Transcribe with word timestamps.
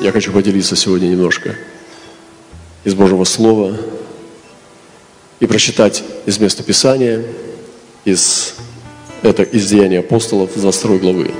Я 0.00 0.12
хочу 0.12 0.32
поделиться 0.32 0.76
сегодня 0.76 1.08
немножко 1.08 1.54
из 2.84 2.94
Божьего 2.94 3.24
Слова 3.24 3.76
и 5.40 5.44
прочитать 5.44 6.02
из 6.24 6.38
места 6.38 6.62
Писания, 6.62 7.22
из, 8.06 8.54
это 9.20 9.42
из 9.42 9.68
Деяния 9.68 9.98
апостолов, 9.98 10.52
за 10.54 10.62
22 10.62 10.96
главы. 10.96 11.30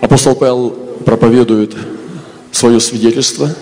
Апостол 0.00 0.34
Павел 0.36 0.70
проповедует 1.04 1.76
свое 2.50 2.80
свидетельство, 2.80 3.54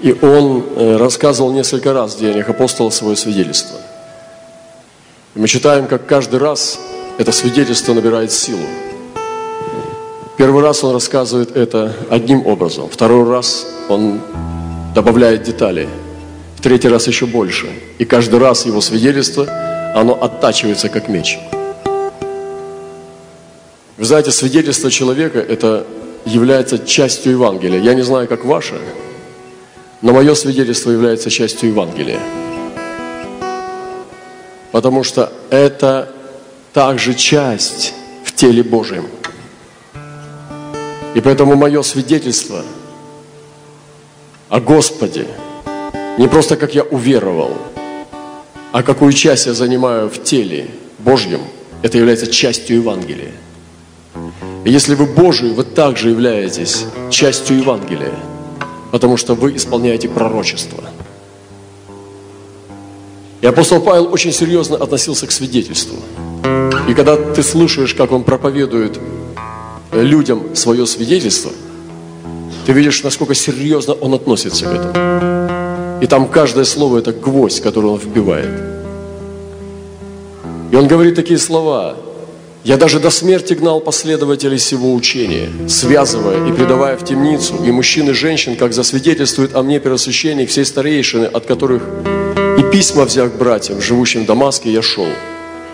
и 0.00 0.12
он 0.22 0.64
э, 0.76 0.96
рассказывал 0.96 1.50
несколько 1.50 1.92
раз 1.92 2.14
в 2.14 2.20
Деяниях 2.20 2.48
апостола 2.48 2.90
свое 2.90 3.16
свидетельство. 3.16 3.80
И 5.36 5.38
мы 5.38 5.48
читаем, 5.48 5.86
как 5.86 6.06
каждый 6.06 6.40
раз 6.40 6.80
это 7.18 7.30
свидетельство 7.30 7.92
набирает 7.92 8.32
силу. 8.32 8.64
Первый 10.38 10.62
раз 10.62 10.82
он 10.82 10.94
рассказывает 10.94 11.54
это 11.54 11.94
одним 12.08 12.46
образом, 12.46 12.88
второй 12.88 13.28
раз 13.28 13.66
он 13.90 14.20
добавляет 14.94 15.42
детали, 15.42 15.88
в 16.56 16.62
третий 16.62 16.88
раз 16.88 17.06
еще 17.06 17.26
больше. 17.26 17.66
И 17.98 18.06
каждый 18.06 18.40
раз 18.40 18.64
его 18.64 18.80
свидетельство, 18.80 19.46
оно 19.94 20.14
оттачивается 20.14 20.88
как 20.88 21.08
меч. 21.08 21.38
Вы 23.98 24.04
знаете, 24.04 24.30
свидетельство 24.30 24.90
человека– 24.90 25.38
это 25.48 25.86
является 26.24 26.78
частью 26.78 27.32
Евангелия. 27.32 27.80
Я 27.80 27.92
не 27.92 28.02
знаю, 28.02 28.26
как 28.26 28.46
ваше, 28.46 28.80
но 30.00 30.14
мое 30.14 30.34
свидетельство 30.34 30.90
является 30.90 31.28
частью 31.28 31.68
Евангелия– 31.70 32.20
потому 34.76 35.04
что 35.04 35.32
это 35.48 36.12
также 36.74 37.14
часть 37.14 37.94
в 38.24 38.34
теле 38.34 38.62
Божьем. 38.62 39.06
И 41.14 41.20
поэтому 41.22 41.56
мое 41.56 41.80
свидетельство 41.80 42.62
о 44.50 44.60
Господе, 44.60 45.28
не 46.18 46.28
просто 46.28 46.56
как 46.56 46.74
я 46.74 46.82
уверовал, 46.82 47.56
а 48.70 48.82
какую 48.82 49.14
часть 49.14 49.46
я 49.46 49.54
занимаю 49.54 50.10
в 50.10 50.22
теле 50.22 50.68
Божьем, 50.98 51.40
это 51.80 51.96
является 51.96 52.26
частью 52.26 52.76
Евангелия. 52.76 53.32
И 54.66 54.70
если 54.70 54.94
вы 54.94 55.06
Божий, 55.06 55.52
вы 55.52 55.64
также 55.64 56.10
являетесь 56.10 56.84
частью 57.08 57.56
Евангелия, 57.60 58.12
потому 58.92 59.16
что 59.16 59.34
вы 59.34 59.56
исполняете 59.56 60.10
пророчество– 60.10 60.84
и 63.46 63.48
апостол 63.48 63.80
Павел 63.80 64.12
очень 64.12 64.32
серьезно 64.32 64.76
относился 64.76 65.24
к 65.28 65.30
свидетельству. 65.30 65.96
И 66.88 66.94
когда 66.94 67.14
ты 67.14 67.44
слушаешь, 67.44 67.94
как 67.94 68.10
он 68.10 68.24
проповедует 68.24 68.98
э, 69.92 70.02
людям 70.02 70.56
свое 70.56 70.84
свидетельство, 70.84 71.52
ты 72.66 72.72
видишь, 72.72 73.04
насколько 73.04 73.36
серьезно 73.36 73.94
он 73.94 74.14
относится 74.14 74.64
к 74.64 74.68
этому. 74.68 76.02
И 76.02 76.08
там 76.08 76.26
каждое 76.26 76.64
слово– 76.64 76.98
это 76.98 77.12
гвоздь, 77.12 77.62
который 77.62 77.86
он 77.86 78.00
вбивает. 78.00 78.50
И 80.72 80.74
он 80.74 80.88
говорит 80.88 81.14
такие 81.14 81.38
слова. 81.38 81.94
«Я 82.64 82.76
даже 82.76 82.98
до 82.98 83.10
смерти 83.10 83.54
гнал 83.54 83.78
последователей 83.78 84.58
сего 84.58 84.92
учения, 84.92 85.50
связывая 85.68 86.48
и 86.48 86.52
предавая 86.52 86.96
в 86.96 87.04
темницу, 87.04 87.54
и 87.64 87.70
мужчин 87.70 88.10
и 88.10 88.12
женщин, 88.12 88.56
как 88.56 88.72
засвидетельствует 88.72 89.54
о 89.54 89.62
мне 89.62 89.78
первосвященник, 89.78 90.48
все 90.48 90.64
старейшины, 90.64 91.26
от 91.26 91.46
которых 91.46 91.84
письма 92.76 93.06
к 93.06 93.38
братьям, 93.38 93.80
живущим 93.80 94.24
в 94.24 94.26
Дамаске, 94.26 94.70
я 94.70 94.82
шел, 94.82 95.06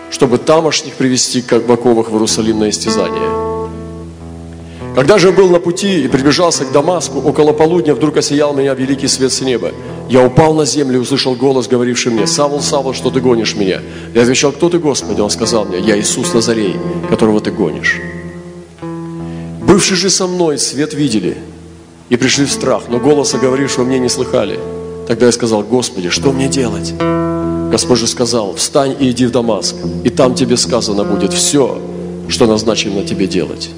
чтобы 0.09 0.37
тамошних 0.37 0.93
привести 0.93 1.41
как 1.41 1.65
Баковых 1.65 2.09
в 2.09 2.13
Иерусалим 2.13 2.59
на 2.59 2.69
истязание. 2.69 3.67
Когда 4.95 5.17
же 5.17 5.33
был 5.33 5.49
на 5.49 5.59
пути 5.59 6.05
и 6.05 6.07
приближался 6.07 6.63
к 6.63 6.71
Дамаску, 6.71 7.19
около 7.19 7.51
полудня 7.51 7.93
вдруг 7.93 8.15
осиял 8.15 8.53
меня 8.53 8.73
великий 8.73 9.09
свет 9.09 9.33
с 9.33 9.41
неба. 9.41 9.71
Я 10.09 10.25
упал 10.25 10.53
на 10.53 10.63
землю 10.63 10.99
и 10.99 11.01
услышал 11.01 11.35
голос, 11.35 11.67
говоривший 11.67 12.13
мне, 12.13 12.25
«Савл, 12.25 12.61
Савл, 12.61 12.93
что 12.93 13.09
ты 13.09 13.19
гонишь 13.19 13.57
меня?» 13.57 13.81
Я 14.15 14.21
отвечал, 14.21 14.53
«Кто 14.53 14.69
ты, 14.69 14.79
Господи?» 14.79 15.19
Он 15.19 15.29
сказал 15.29 15.65
мне, 15.65 15.79
«Я 15.79 15.99
Иисус 15.99 16.33
Назарей, 16.33 16.77
которого 17.09 17.41
ты 17.41 17.51
гонишь». 17.51 17.99
Бывший 19.67 19.97
же 19.97 20.09
со 20.09 20.25
мной 20.25 20.57
свет 20.57 20.93
видели 20.93 21.35
и 22.07 22.15
пришли 22.15 22.45
в 22.45 22.51
страх, 22.51 22.83
но 22.87 22.97
голоса 22.97 23.37
говорившего 23.37 23.83
мне 23.83 23.99
не 23.99 24.07
слыхали– 24.07 24.57
Тогда 25.07 25.25
я 25.25 25.31
сказал, 25.31 25.63
Господи, 25.63 26.09
что 26.09 26.31
мне 26.31 26.47
делать? 26.47 26.93
Господь 27.71 27.99
же 27.99 28.07
сказал, 28.07 28.53
встань 28.53 28.95
и 28.99 29.09
иди 29.09 29.25
в 29.25 29.31
Дамаск, 29.31 29.75
и 30.03 30.09
там 30.09 30.35
тебе 30.35 30.57
сказано 30.57 31.03
будет 31.03 31.33
все, 31.33 31.79
что 32.29 32.45
назначено 32.45 33.03
тебе 33.03 33.27
делать. 33.27 33.69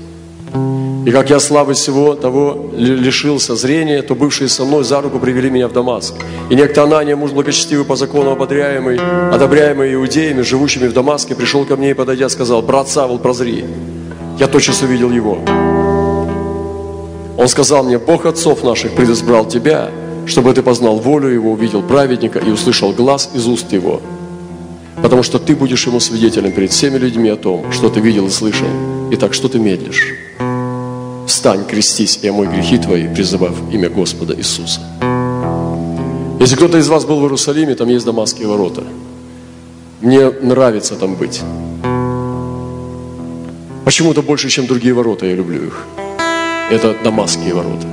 И 1.06 1.12
как 1.12 1.30
я 1.30 1.40
славы 1.40 1.76
всего 1.76 2.16
того 2.16 2.72
лишился 2.76 3.56
зрения, 3.56 4.02
то 4.02 4.16
бывшие 4.16 4.50
со 4.50 4.66
мной 4.66 4.84
за 4.84 5.02
руку 5.02 5.20
привели 5.20 5.50
меня 5.50 5.68
в 5.68 5.74
Дамаск. 5.74 6.16
И 6.50 6.56
некто 6.56 6.84
Анания, 6.84 7.16
муж 7.16 7.32
благочестивый 7.32 7.86
по 7.86 7.96
закону 7.96 8.32
ободряемый, 8.32 9.00
одобряемый 9.32 9.94
иудеями, 9.94 10.42
живущими 10.42 10.88
в 10.88 10.94
Дамаске, 10.94 11.36
пришел 11.36 11.64
ко 11.66 11.76
мне 11.76 11.92
и, 11.92 11.94
подойдя, 11.94 12.28
сказал, 12.28 12.62
брат 12.64 12.90
Савл, 12.90 13.20
прозри. 13.20 13.66
Я 14.40 14.48
тотчас 14.48 14.82
увидел 14.82 15.12
его. 15.12 15.38
Он 17.38 17.48
сказал 17.48 17.84
мне, 17.84 18.00
Бог 18.00 18.26
отцов 18.26 18.64
наших 18.64 18.94
предизбрал 18.94 19.46
тебя, 19.46 19.92
чтобы 20.26 20.54
ты 20.54 20.62
познал 20.62 20.98
волю 20.98 21.30
Его, 21.30 21.52
увидел 21.52 21.82
праведника 21.82 22.40
и 22.40 22.50
услышал 22.50 22.92
глаз 22.92 23.30
из 23.34 23.48
уст 23.48 23.72
Его. 23.74 24.02
Потому 25.02 25.24
что 25.24 25.40
ты 25.40 25.56
будешь 25.56 25.86
Ему 25.88 26.00
свидетелем 26.00 26.52
перед 26.52 26.72
всеми 26.72 26.98
людьми 26.98 27.30
о 27.30 27.36
том, 27.36 27.72
что 27.72 27.90
ты 27.90 28.00
видел 28.00 28.28
и 28.28 28.30
слышал. 28.30 28.68
Итак, 29.12 29.34
что 29.34 29.48
ты 29.48 29.60
медлишь? 29.60 30.16
Встань, 31.28 31.66
крестись 31.66 32.20
и 32.22 32.30
омой 32.30 32.48
грехи 32.48 32.78
твои, 32.78 33.08
призывав 33.08 33.54
имя 33.72 33.90
Господа 33.90 34.36
Иисуса. 34.36 34.82
Если 36.40 36.56
кто-то 36.56 36.78
из 36.78 36.88
вас 36.88 37.06
был 37.06 37.20
в 37.20 37.24
Иерусалиме, 37.24 37.76
там 37.76 37.90
есть 37.90 38.06
Дамасские 38.06 38.48
ворота. 38.48 38.84
Мне 40.02 40.30
нравится 40.30 40.96
там 40.96 41.16
быть. 41.16 41.42
Почему-то 43.84 44.22
больше, 44.22 44.50
чем 44.50 44.68
другие 44.68 44.94
ворота, 44.94 45.26
я 45.26 45.36
люблю 45.36 45.68
их. 45.68 45.86
Это 46.72 46.96
Дамасские 47.04 47.54
ворота. 47.54 47.88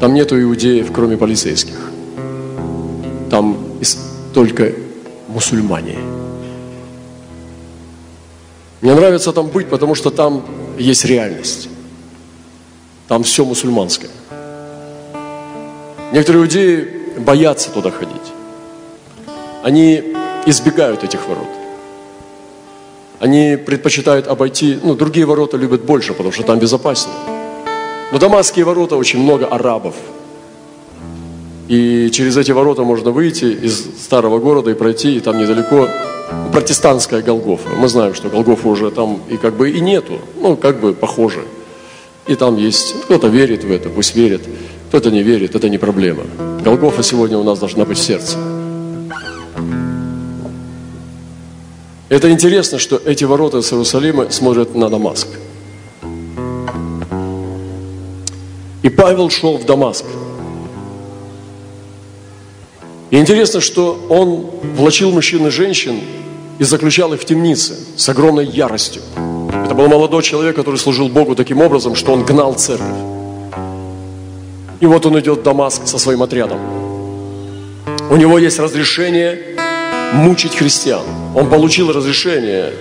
Там 0.00 0.14
нету 0.14 0.40
иудеев, 0.40 0.92
кроме 0.92 1.16
полицейских. 1.16 1.90
Там 3.30 3.56
только 4.34 4.72
мусульмане. 5.28 5.98
Мне 8.82 8.94
нравится 8.94 9.32
там 9.32 9.48
быть, 9.48 9.68
потому 9.68 9.94
что 9.94 10.10
там 10.10 10.44
есть 10.78 11.04
реальность. 11.06 11.68
Там 13.08 13.22
все 13.22 13.44
мусульманское. 13.44 14.10
Некоторые 16.12 16.42
иудеи 16.42 16.88
боятся 17.18 17.70
туда 17.70 17.90
ходить. 17.90 18.32
Они 19.62 20.14
избегают 20.44 21.04
этих 21.04 21.26
ворот. 21.26 21.48
Они 23.18 23.56
предпочитают 23.56 24.26
обойти, 24.26 24.78
ну, 24.82 24.94
другие 24.94 25.24
ворота 25.24 25.56
любят 25.56 25.84
больше, 25.84 26.12
потому 26.12 26.32
что 26.32 26.42
там 26.42 26.58
безопаснее. 26.58 27.35
Но 28.12 28.18
Дамасские 28.18 28.64
ворота 28.64 28.96
очень 28.96 29.20
много 29.20 29.46
арабов. 29.46 29.94
И 31.68 32.10
через 32.12 32.36
эти 32.36 32.52
ворота 32.52 32.84
можно 32.84 33.10
выйти 33.10 33.46
из 33.46 33.84
старого 34.00 34.38
города 34.38 34.70
и 34.70 34.74
пройти, 34.74 35.16
и 35.16 35.20
там 35.20 35.38
недалеко 35.38 35.88
протестантская 36.52 37.22
Голгофа. 37.22 37.70
Мы 37.76 37.88
знаем, 37.88 38.14
что 38.14 38.28
Голгофа 38.28 38.68
уже 38.68 38.90
там 38.90 39.20
и 39.28 39.36
как 39.36 39.54
бы 39.54 39.70
и 39.70 39.80
нету, 39.80 40.20
ну 40.40 40.56
как 40.56 40.80
бы 40.80 40.94
похоже. 40.94 41.42
И 42.28 42.34
там 42.36 42.56
есть, 42.56 42.94
кто-то 43.04 43.26
верит 43.26 43.64
в 43.64 43.70
это, 43.70 43.88
пусть 43.88 44.14
верит, 44.14 44.42
кто-то 44.88 45.10
не 45.10 45.22
верит, 45.22 45.54
это 45.56 45.68
не 45.68 45.78
проблема. 45.78 46.22
Голгофа 46.64 47.02
сегодня 47.02 47.38
у 47.38 47.44
нас 47.44 47.58
должна 47.58 47.84
быть 47.84 47.98
в 47.98 48.02
сердце. 48.02 48.36
Это 52.08 52.30
интересно, 52.30 52.78
что 52.78 53.00
эти 53.04 53.24
ворота 53.24 53.62
с 53.62 53.72
Иерусалима 53.72 54.30
смотрят 54.30 54.76
на 54.76 54.88
Дамаск. 54.88 55.26
И 58.86 58.88
Павел 58.88 59.30
шел 59.30 59.58
в 59.58 59.64
Дамаск. 59.64 60.04
И 63.10 63.18
интересно, 63.18 63.60
что 63.60 63.98
он 64.08 64.46
влачил 64.76 65.10
мужчин 65.10 65.44
и 65.48 65.50
женщин 65.50 66.02
и 66.60 66.62
заключал 66.62 67.12
их 67.12 67.20
в 67.20 67.24
темнице 67.24 67.74
с 67.96 68.08
огромной 68.08 68.46
яростью. 68.46 69.02
Это 69.64 69.74
был 69.74 69.88
молодой 69.88 70.22
человек, 70.22 70.54
который 70.54 70.76
служил 70.76 71.08
Богу 71.08 71.34
таким 71.34 71.62
образом, 71.62 71.96
что 71.96 72.12
он 72.12 72.22
гнал 72.24 72.54
церковь. 72.54 72.86
И 74.78 74.86
вот 74.86 75.04
он 75.04 75.18
идет 75.18 75.40
в 75.40 75.42
Дамаск 75.42 75.84
со 75.84 75.98
своим 75.98 76.22
отрядом. 76.22 76.60
У 78.08 78.14
него 78.14 78.38
есть 78.38 78.60
разрешение 78.60 79.56
мучить 80.12 80.54
христиан. 80.54 81.02
Он 81.34 81.50
получил 81.50 81.90
разрешение 81.90 82.72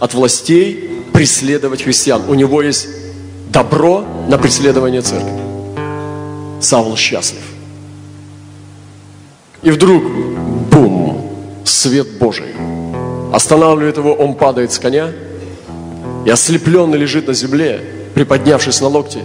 от 0.00 0.12
властей 0.12 0.90
преследовать 1.12 1.84
христиан. 1.84 2.22
У 2.26 2.34
него 2.34 2.62
есть 2.62 2.88
добро 3.52 4.04
на 4.26 4.38
преследование 4.38 5.02
церкви. 5.02 5.51
Саул 6.62 6.96
счастлив. 6.96 7.42
И 9.62 9.70
вдруг, 9.70 10.02
бум, 10.70 11.30
свет 11.64 12.18
Божий. 12.18 12.54
Останавливает 13.32 13.96
его, 13.96 14.12
он 14.14 14.34
падает 14.34 14.72
с 14.72 14.78
коня, 14.78 15.10
и 16.24 16.30
ослепленный 16.30 16.98
лежит 16.98 17.26
на 17.26 17.34
земле, 17.34 17.80
приподнявшись 18.14 18.80
на 18.80 18.88
локте, 18.88 19.20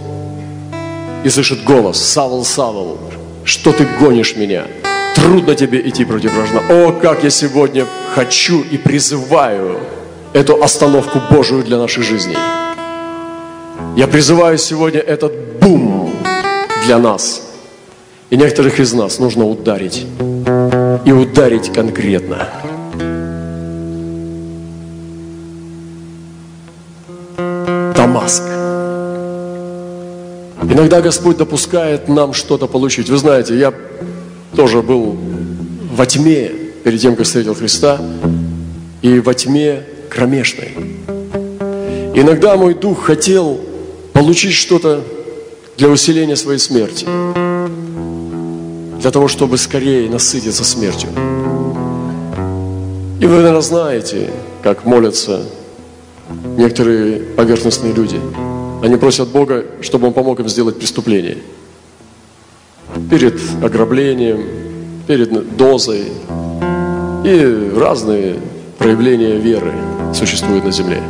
и 1.24 1.28
слышит 1.28 1.64
голос, 1.64 1.98
«Савл, 1.98 2.44
Савл, 2.44 2.98
что 3.44 3.72
ты 3.72 3.86
гонишь 4.00 4.36
меня? 4.36 4.66
Трудно 5.14 5.54
тебе 5.54 5.86
идти 5.88 6.04
против 6.04 6.32
вражда. 6.32 6.62
О, 6.70 6.92
как 6.92 7.24
я 7.24 7.30
сегодня 7.30 7.86
хочу 8.14 8.62
и 8.62 8.78
призываю 8.78 9.78
эту 10.32 10.62
остановку 10.62 11.20
Божию 11.30 11.64
для 11.64 11.78
наших 11.78 12.04
жизней. 12.04 12.36
Я 13.96 14.06
призываю 14.06 14.58
сегодня 14.58 15.00
этот 15.00 15.32
бум 15.60 15.97
для 16.88 16.98
нас. 16.98 17.42
И 18.30 18.36
некоторых 18.38 18.80
из 18.80 18.94
нас 18.94 19.18
нужно 19.18 19.46
ударить. 19.46 20.06
И 21.04 21.12
ударить 21.12 21.70
конкретно. 21.70 22.48
Дамаск. 27.94 28.42
Иногда 30.62 31.02
Господь 31.02 31.36
допускает 31.36 32.08
нам 32.08 32.32
что-то 32.32 32.66
получить. 32.66 33.10
Вы 33.10 33.18
знаете, 33.18 33.58
я 33.58 33.74
тоже 34.56 34.80
был 34.80 35.14
во 35.92 36.06
тьме 36.06 36.50
перед 36.84 37.02
тем, 37.02 37.16
как 37.16 37.26
встретил 37.26 37.54
Христа, 37.54 38.00
и 39.02 39.20
во 39.20 39.34
тьме 39.34 39.82
кромешной. 40.08 40.70
Иногда 42.14 42.56
мой 42.56 42.72
дух 42.72 43.04
хотел 43.04 43.60
получить 44.14 44.54
что-то 44.54 45.04
для 45.78 45.88
усиления 45.88 46.34
своей 46.34 46.58
смерти, 46.58 47.06
для 49.00 49.10
того, 49.12 49.28
чтобы 49.28 49.56
скорее 49.56 50.10
насытиться 50.10 50.64
смертью. 50.64 51.08
И 53.20 53.26
вы, 53.26 53.36
наверное, 53.36 53.60
знаете, 53.60 54.30
как 54.60 54.84
молятся 54.84 55.44
некоторые 56.56 57.20
поверхностные 57.20 57.92
люди. 57.92 58.20
Они 58.82 58.96
просят 58.96 59.28
Бога, 59.28 59.64
чтобы 59.80 60.08
Он 60.08 60.12
помог 60.12 60.40
им 60.40 60.48
сделать 60.48 60.78
преступление. 60.80 61.38
Перед 63.08 63.40
ограблением, 63.62 65.04
перед 65.06 65.56
дозой 65.56 66.06
и 67.24 67.72
разные 67.76 68.40
проявления 68.78 69.36
веры 69.36 69.72
существуют 70.12 70.64
на 70.64 70.72
земле. 70.72 71.00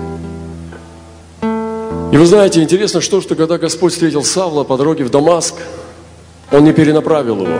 И 2.10 2.16
вы 2.16 2.25
знаете, 2.25 2.62
интересно, 2.62 3.00
что, 3.02 3.20
что 3.20 3.34
когда 3.34 3.58
Господь 3.58 3.93
встретил 3.93 4.25
Савла 4.25 4.64
по 4.64 4.78
дороге 4.78 5.05
в 5.05 5.10
Дамаск, 5.10 5.55
Он 6.50 6.64
не 6.64 6.72
перенаправил 6.72 7.43
его. 7.43 7.58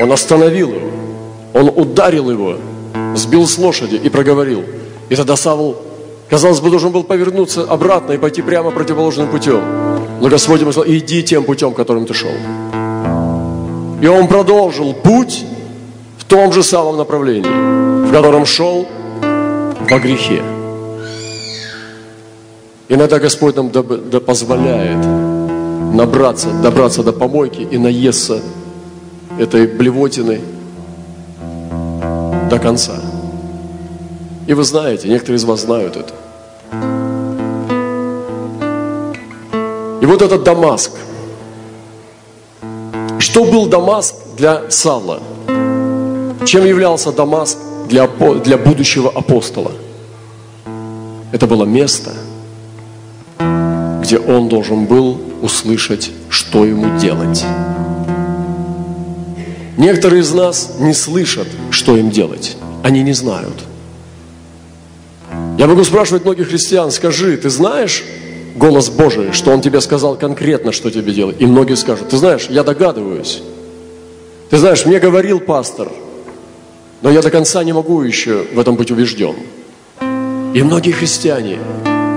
Он 0.00 0.12
остановил 0.12 0.70
его. 0.70 0.90
Он 1.52 1.72
ударил 1.74 2.30
его, 2.30 2.58
сбил 3.16 3.46
с 3.46 3.58
лошади 3.58 3.96
и 3.96 4.08
проговорил. 4.08 4.62
И 5.08 5.16
тогда 5.16 5.36
Савл, 5.36 5.76
казалось 6.28 6.60
бы, 6.60 6.70
должен 6.70 6.92
был 6.92 7.02
повернуться 7.02 7.62
обратно 7.62 8.12
и 8.12 8.18
пойти 8.18 8.42
прямо 8.42 8.70
противоположным 8.70 9.28
путем. 9.28 9.62
Но 10.20 10.28
Господь 10.28 10.60
ему 10.60 10.72
сказал, 10.72 10.88
иди 10.90 11.22
тем 11.22 11.44
путем, 11.44 11.72
которым 11.72 12.06
ты 12.06 12.14
шел. 12.14 12.30
И 14.00 14.06
он 14.06 14.28
продолжил 14.28 14.92
путь 14.92 15.44
в 16.18 16.24
том 16.24 16.52
же 16.52 16.62
самом 16.62 16.98
направлении, 16.98 18.06
в 18.06 18.12
котором 18.12 18.46
шел 18.46 18.86
во 19.88 19.98
грехе. 19.98 20.42
Иногда 22.88 23.18
Господь 23.18 23.56
нам 23.56 23.70
позволяет 23.70 25.04
набраться, 25.92 26.50
добраться 26.62 27.02
до 27.02 27.12
помойки 27.12 27.62
и 27.62 27.78
наесться 27.78 28.40
этой 29.40 29.66
блевотины 29.66 30.40
до 32.48 32.58
конца. 32.60 32.94
И 34.46 34.54
вы 34.54 34.62
знаете, 34.62 35.08
некоторые 35.08 35.38
из 35.38 35.44
вас 35.44 35.62
знают 35.62 35.96
это. 35.96 36.14
И 40.00 40.06
вот 40.06 40.22
этот 40.22 40.44
Дамаск. 40.44 40.92
Что 43.18 43.44
был 43.44 43.66
Дамаск 43.66 44.14
для 44.36 44.70
Савла? 44.70 45.20
Чем 46.44 46.64
являлся 46.64 47.10
Дамаск 47.10 47.58
для, 47.88 48.06
для 48.06 48.56
будущего 48.56 49.10
апостола? 49.10 49.72
Это 51.32 51.48
было 51.48 51.64
место– 51.64 52.12
где 54.06 54.20
он 54.20 54.48
должен 54.48 54.84
был 54.84 55.20
услышать, 55.42 56.12
что 56.28 56.64
ему 56.64 56.96
делать. 56.96 57.44
Некоторые 59.76 60.22
из 60.22 60.32
нас 60.32 60.76
не 60.78 60.94
слышат, 60.94 61.48
что 61.70 61.96
им 61.96 62.10
делать. 62.10 62.56
Они 62.84 63.02
не 63.02 63.12
знают. 63.12 63.64
Я 65.58 65.66
могу 65.66 65.82
спрашивать 65.82 66.24
многих 66.24 66.50
христиан, 66.50 66.92
скажи, 66.92 67.36
ты 67.36 67.50
знаешь 67.50 68.04
голос 68.54 68.90
Божий, 68.90 69.32
что 69.32 69.50
Он 69.50 69.60
тебе 69.60 69.80
сказал 69.80 70.14
конкретно, 70.14 70.70
что 70.70 70.88
тебе 70.92 71.12
делать? 71.12 71.40
И 71.40 71.46
многие 71.46 71.74
скажут, 71.74 72.10
ты 72.10 72.16
знаешь, 72.16 72.46
я 72.48 72.62
догадываюсь. 72.62 73.42
Ты 74.50 74.58
знаешь, 74.58 74.86
мне 74.86 75.00
говорил 75.00 75.40
пастор, 75.40 75.90
но 77.02 77.10
я 77.10 77.22
до 77.22 77.32
конца 77.32 77.64
не 77.64 77.72
могу 77.72 78.02
еще 78.02 78.46
в 78.54 78.58
этом 78.60 78.76
быть 78.76 78.92
убежден. 78.92 79.34
И 80.54 80.62
многие 80.62 80.92
христиане, 80.92 81.58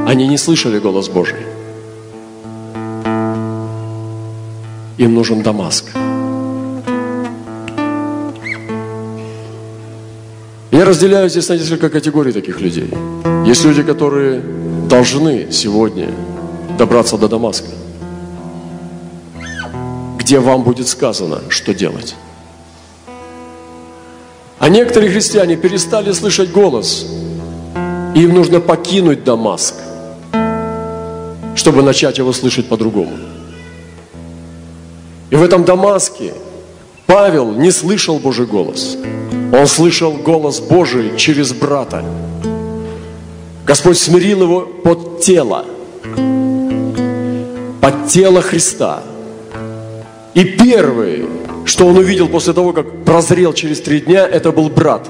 они 0.06 0.28
не 0.28 0.38
слышали 0.38 0.78
голос 0.78 1.10
Божий. 1.10 1.49
Им 5.00 5.14
нужен 5.14 5.42
Дамаск. 5.42 5.86
Я 10.72 10.86
разделяю 10.86 11.30
здесь 11.30 11.48
на 11.48 11.54
несколько 11.54 11.90
категорий 11.90 12.34
таких 12.34 12.60
людей. 12.60 12.90
Есть 13.46 13.64
люди, 13.64 13.82
которые 13.82 14.42
должны 14.90 15.52
сегодня 15.52 16.10
добраться 16.78 17.18
до 17.18 17.30
Дамаска, 17.30 17.70
где 20.18 20.40
вам 20.40 20.64
будет 20.64 20.88
сказано, 20.88 21.40
что 21.48 21.74
делать. 21.74 22.16
А 24.60 24.68
некоторые 24.68 25.12
христиане 25.12 25.56
перестали 25.56 26.12
слышать 26.12 26.52
голос, 26.52 27.06
и 28.16 28.24
им 28.24 28.34
нужно 28.34 28.60
покинуть 28.60 29.24
Дамаск, 29.24 29.76
чтобы 31.56 31.84
начать 31.84 32.18
его 32.18 32.34
слышать 32.34 32.68
по-другому. 32.68 33.39
И 35.30 35.36
в 35.36 35.44
этом 35.44 35.64
Дамаске 35.64 36.34
Павел 37.06 37.52
не 37.52 37.72
слышал 37.72 38.20
Божий 38.20 38.46
голос. 38.46 38.98
Он 39.52 39.68
слышал 39.68 40.14
голос 40.14 40.60
Божий 40.60 41.18
через 41.18 41.54
брата. 41.54 42.04
Господь 43.66 44.00
смирил 44.00 44.44
его 44.44 44.62
под 44.62 45.22
тело, 45.22 45.66
под 47.82 48.08
тело 48.08 48.42
Христа. 48.42 49.04
И 50.34 50.44
первый, 50.44 51.28
что 51.66 51.86
он 51.86 51.98
увидел 51.98 52.28
после 52.28 52.54
того, 52.54 52.74
как 52.74 53.04
прозрел 53.04 53.54
через 53.54 53.82
три 53.82 54.02
дня, 54.02 54.28
это 54.28 54.52
был 54.52 54.70
брат. 54.70 55.08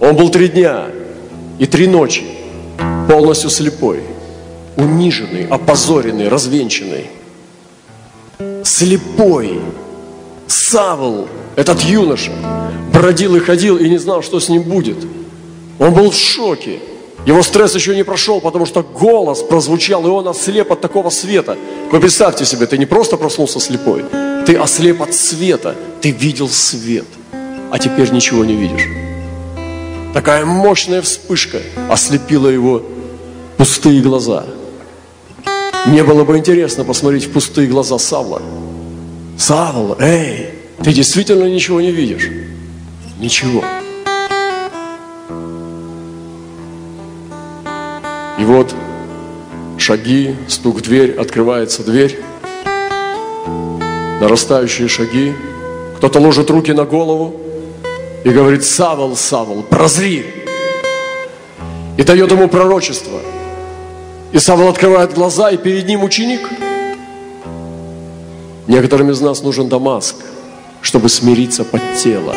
Он 0.00 0.14
был 0.16 0.28
три 0.30 0.48
дня 0.48 0.86
и 1.58 1.66
три 1.66 1.86
ночи 1.86 2.24
полностью 3.08 3.48
слепой, 3.48 4.00
униженный, 4.76 5.46
опозоренный, 5.46 6.28
развенчанный 6.28 7.06
слепой 8.68 9.60
Савл, 10.46 11.28
этот 11.56 11.82
юноша, 11.82 12.32
бродил 12.92 13.36
и 13.36 13.40
ходил 13.40 13.76
и 13.78 13.88
не 13.88 13.98
знал, 13.98 14.22
что 14.22 14.40
с 14.40 14.48
ним 14.48 14.62
будет. 14.62 14.96
Он 15.78 15.92
был 15.92 16.10
в 16.10 16.16
шоке. 16.16 16.80
Его 17.26 17.42
стресс 17.42 17.74
еще 17.74 17.94
не 17.94 18.04
прошел, 18.04 18.40
потому 18.40 18.64
что 18.64 18.82
голос 18.82 19.42
прозвучал, 19.42 20.06
и 20.06 20.10
он 20.10 20.28
ослеп 20.28 20.72
от 20.72 20.80
такого 20.80 21.10
света. 21.10 21.56
Вы 21.90 22.00
представьте 22.00 22.44
себе, 22.44 22.66
ты 22.66 22.78
не 22.78 22.86
просто 22.86 23.16
проснулся 23.16 23.60
слепой, 23.60 24.04
ты 24.46 24.56
ослеп 24.56 25.02
от 25.02 25.12
света, 25.12 25.74
ты 26.00 26.10
видел 26.10 26.48
свет, 26.48 27.06
а 27.70 27.78
теперь 27.78 28.10
ничего 28.12 28.44
не 28.44 28.54
видишь. 28.54 28.86
Такая 30.14 30.46
мощная 30.46 31.02
вспышка 31.02 31.58
ослепила 31.90 32.48
его 32.48 32.82
пустые 33.58 34.00
глаза– 34.00 34.46
мне 35.86 36.02
было 36.02 36.24
бы 36.24 36.36
интересно 36.36 36.84
посмотреть 36.84 37.24
в 37.24 37.32
пустые 37.32 37.68
глаза 37.68 37.98
Савла. 37.98 38.42
Савл, 39.38 39.96
эй, 40.00 40.50
ты 40.82 40.92
действительно 40.92 41.44
ничего 41.44 41.80
не 41.80 41.92
видишь? 41.92 42.28
Ничего. 43.18 43.64
И 48.38 48.44
вот 48.44 48.74
шаги, 49.78 50.36
стук 50.48 50.76
в 50.76 50.80
дверь, 50.82 51.12
открывается 51.12 51.82
дверь, 51.82 52.18
нарастающие 54.20 54.88
шаги, 54.88 55.32
кто-то 55.96 56.20
ложит 56.20 56.50
руки 56.50 56.72
на 56.72 56.84
голову 56.84 57.40
и 58.24 58.30
говорит, 58.30 58.64
Савл, 58.64 59.16
Савл, 59.16 59.62
прозри. 59.62 60.26
И 61.96 62.02
дает 62.02 62.30
ему 62.30 62.48
пророчество– 62.48 63.20
и 64.32 64.38
Савл 64.38 64.68
открывает 64.68 65.14
глаза, 65.14 65.50
и 65.50 65.56
перед 65.56 65.86
ним 65.86 66.04
ученик. 66.04 66.48
Некоторым 68.66 69.10
из 69.10 69.20
нас 69.20 69.42
нужен 69.42 69.68
Дамаск, 69.68 70.16
чтобы 70.82 71.08
смириться 71.08 71.64
под 71.64 71.80
тело. 72.02 72.34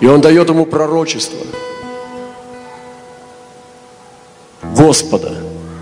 И 0.00 0.06
он 0.06 0.20
дает 0.20 0.48
ему 0.50 0.66
пророчество 0.66 1.38
Господа. 4.76 5.32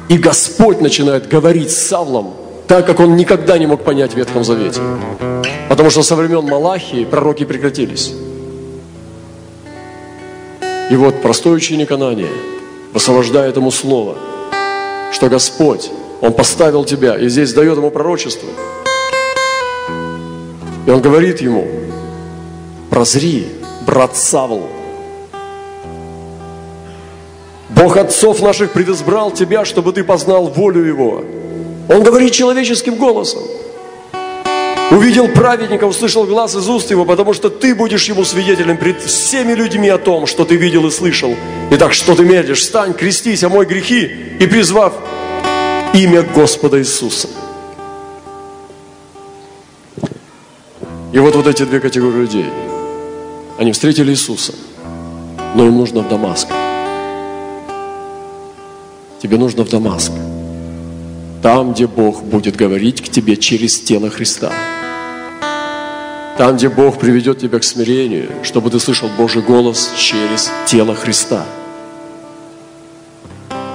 И 0.09 0.16
Господь 0.18 0.80
начинает 0.80 1.28
говорить 1.28 1.71
с 1.71 1.87
Савлом, 1.88 2.35
так 2.68 2.87
как 2.87 3.00
он 3.00 3.16
никогда 3.16 3.59
не 3.59 3.66
мог 3.66 3.82
понять 3.82 4.12
в 4.12 4.16
Ветхом 4.16 4.44
Завете. 4.44 4.80
Потому 5.68 5.90
что 5.90 6.02
со 6.02 6.14
времен 6.14 6.44
Малахии 6.44 7.04
пророки 7.04 7.44
прекратились. 7.44 8.12
И 10.90 10.97
вот 10.97 11.23
простой 11.23 11.56
ученик 11.56 11.90
Анания 11.90 12.28
высвобождает 12.92 13.56
ему 13.56 13.71
слово, 13.71 14.16
что 15.12 15.28
Господь, 15.28 15.90
Он 16.21 16.33
поставил 16.33 16.85
тебя, 16.85 17.16
и 17.16 17.28
здесь 17.28 17.52
дает 17.52 17.76
ему 17.76 17.90
пророчество. 17.90 18.49
И 20.87 20.90
он 20.90 21.00
говорит 21.00 21.40
ему, 21.40 21.69
прозри, 22.90 23.47
брат 23.87 24.16
Савл, 24.16 24.66
Бог 27.71 27.97
отцов 27.97 28.40
наших 28.42 28.73
предизбрал 28.73 29.31
тебя, 29.31 29.64
чтобы 29.64 29.92
ты 29.92 30.04
познал 30.04 30.47
волю 30.47 30.85
Его. 30.85 31.25
Он 31.88 32.02
говорит 32.02 32.33
человеческим 32.33 32.97
голосом. 32.97 33.42
Увидел 34.93 35.27
праведника, 35.27 35.85
услышал 35.85 36.27
глаз 36.27 36.55
из 36.55 36.69
уст 36.69 36.91
его, 36.91 37.07
потому 37.07 37.33
что 37.33 37.49
ты 37.49 37.75
будешь 37.75 38.05
ему 38.09 38.27
свидетелем 38.27 38.77
пред 38.77 39.01
всеми 39.01 39.55
людьми 39.55 39.89
о 39.89 39.97
том, 39.97 40.27
что 40.27 40.45
ты 40.45 40.57
видел 40.57 40.87
и 40.87 40.91
слышал. 40.91 41.35
Итак, 41.71 41.95
что 41.95 42.15
ты 42.15 42.25
медлишь? 42.25 42.61
Встань, 42.61 42.93
крестись, 42.93 43.43
о 43.43 43.49
мой 43.49 43.65
грехи, 43.65 44.11
и 44.39 44.47
призвав 44.47 44.93
имя 45.95 46.21
Господа 46.21 46.79
Иисуса. 46.79 47.31
И 51.15 51.19
вот 51.19 51.37
вот 51.37 51.47
эти 51.47 51.63
две 51.63 51.81
категории 51.81 52.19
людей. 52.19 52.47
Они 53.59 53.73
встретили 53.73 54.11
Иисуса, 54.11 54.53
но 55.55 55.65
им 55.65 55.79
нужно 55.79 56.03
в 56.03 56.09
Дамаск. 56.11 56.49
Тебе 59.23 59.39
нужно 59.39 59.65
в 59.65 59.71
Дамаск. 59.71 60.13
Там, 61.43 61.73
где 61.73 61.87
Бог 61.87 62.23
будет 62.23 62.57
говорить 62.57 63.01
к 63.01 63.09
тебе 63.09 63.39
через 63.39 63.81
тело 63.81 64.11
Христа. 64.11 64.53
Там, 66.39 66.57
где 66.57 66.71
Бог 66.71 66.99
приведет 66.99 67.41
тебя 67.41 67.59
к 67.59 67.65
смирению, 67.65 68.31
чтобы 68.43 68.71
ты 68.71 68.81
слышал 68.81 69.09
Божий 69.19 69.43
голос 69.43 69.91
через 69.99 70.51
тело 70.67 70.95
Христа. 70.95 71.45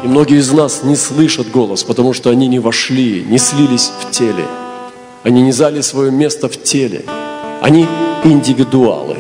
И 0.04 0.08
многие 0.08 0.40
из 0.40 0.52
нас 0.52 0.84
не 0.84 0.96
слышат 0.96 1.52
голос, 1.52 1.84
потому 1.84 2.14
что 2.14 2.30
они 2.32 2.48
не 2.48 2.60
вошли, 2.60 3.24
не 3.24 3.38
слились 3.38 3.92
в 4.02 4.12
теле. 4.12 4.46
Они 5.24 5.42
не 5.42 5.52
зали 5.52 5.82
свое 5.82 6.12
место 6.12 6.50
в 6.50 6.62
теле. 6.62 7.04
Они 7.62 7.88
индивидуалы. 8.24 9.18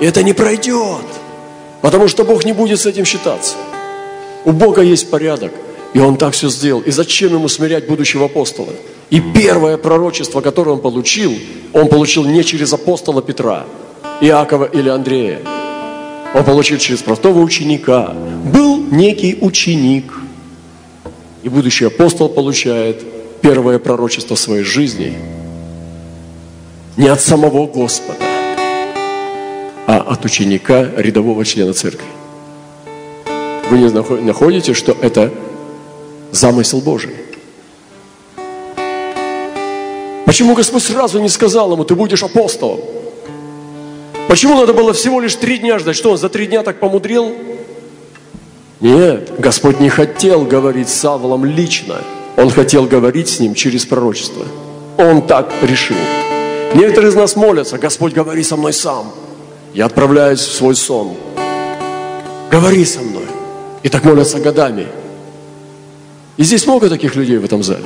И 0.00 0.06
это 0.06 0.22
не 0.22 0.32
пройдет, 0.32 1.04
потому 1.82 2.08
что 2.08 2.24
Бог 2.24 2.44
не 2.44 2.52
будет 2.52 2.80
с 2.80 2.86
этим 2.86 3.04
считаться. 3.04 3.56
У 4.44 4.52
Бога 4.52 4.82
есть 4.82 5.10
порядок. 5.10 5.52
И 5.92 6.00
он 6.00 6.16
так 6.16 6.32
все 6.32 6.48
сделал. 6.48 6.80
И 6.80 6.90
зачем 6.90 7.32
ему 7.34 7.48
смирять 7.48 7.86
будущего 7.86 8.26
апостола? 8.26 8.72
И 9.14 9.20
первое 9.20 9.76
пророчество, 9.76 10.40
которое 10.40 10.72
он 10.72 10.80
получил, 10.80 11.32
он 11.72 11.86
получил 11.86 12.24
не 12.24 12.42
через 12.42 12.72
апостола 12.72 13.22
Петра, 13.22 13.64
Иакова 14.20 14.64
или 14.64 14.88
Андрея. 14.88 15.40
Он 16.34 16.42
получил 16.42 16.78
через 16.78 17.00
простого 17.00 17.38
ученика. 17.38 18.12
Был 18.52 18.82
некий 18.90 19.38
ученик. 19.40 20.12
И 21.44 21.48
будущий 21.48 21.84
апостол 21.84 22.28
получает 22.28 23.04
первое 23.40 23.78
пророчество 23.78 24.34
своей 24.34 24.64
жизни 24.64 25.16
не 26.96 27.06
от 27.06 27.20
самого 27.20 27.68
Господа, 27.68 28.18
а 29.86 30.04
от 30.08 30.24
ученика, 30.24 30.90
рядового 30.96 31.44
члена 31.44 31.72
церкви. 31.72 32.08
Вы 33.70 33.78
не 33.78 33.90
находите, 34.24 34.74
что 34.74 34.96
это 35.00 35.32
замысел 36.32 36.80
Божий. 36.80 37.23
Почему 40.34 40.56
Господь 40.56 40.82
сразу 40.82 41.20
не 41.20 41.28
сказал 41.28 41.70
ему, 41.70 41.84
ты 41.84 41.94
будешь 41.94 42.24
апостолом? 42.24 42.80
Почему 44.26 44.56
надо 44.56 44.72
было 44.72 44.92
всего 44.92 45.20
лишь 45.20 45.36
три 45.36 45.58
дня 45.58 45.78
ждать? 45.78 45.94
Что, 45.94 46.10
он 46.10 46.18
за 46.18 46.28
три 46.28 46.48
дня 46.48 46.64
так 46.64 46.80
помудрил? 46.80 47.32
Нет, 48.80 49.32
Господь 49.38 49.78
не 49.78 49.88
хотел 49.88 50.44
говорить 50.44 50.88
с 50.88 50.94
Савлом 50.94 51.44
лично. 51.44 51.98
Он 52.36 52.50
хотел 52.50 52.86
говорить 52.86 53.28
с 53.28 53.38
ним 53.38 53.54
через 53.54 53.86
пророчество. 53.86 54.44
Он 54.98 55.24
так 55.24 55.52
решил. 55.62 55.96
Некоторые 56.74 57.12
из 57.12 57.14
нас 57.14 57.36
молятся, 57.36 57.78
Господь, 57.78 58.12
говори 58.12 58.42
со 58.42 58.56
мной 58.56 58.72
сам. 58.72 59.12
Я 59.72 59.86
отправляюсь 59.86 60.40
в 60.40 60.52
свой 60.52 60.74
сон. 60.74 61.14
Говори 62.50 62.84
со 62.84 63.02
мной. 63.02 63.26
И 63.84 63.88
так 63.88 64.02
молятся 64.02 64.40
годами. 64.40 64.88
И 66.36 66.42
здесь 66.42 66.66
много 66.66 66.88
таких 66.88 67.14
людей 67.14 67.38
в 67.38 67.44
этом 67.44 67.62
зале. 67.62 67.84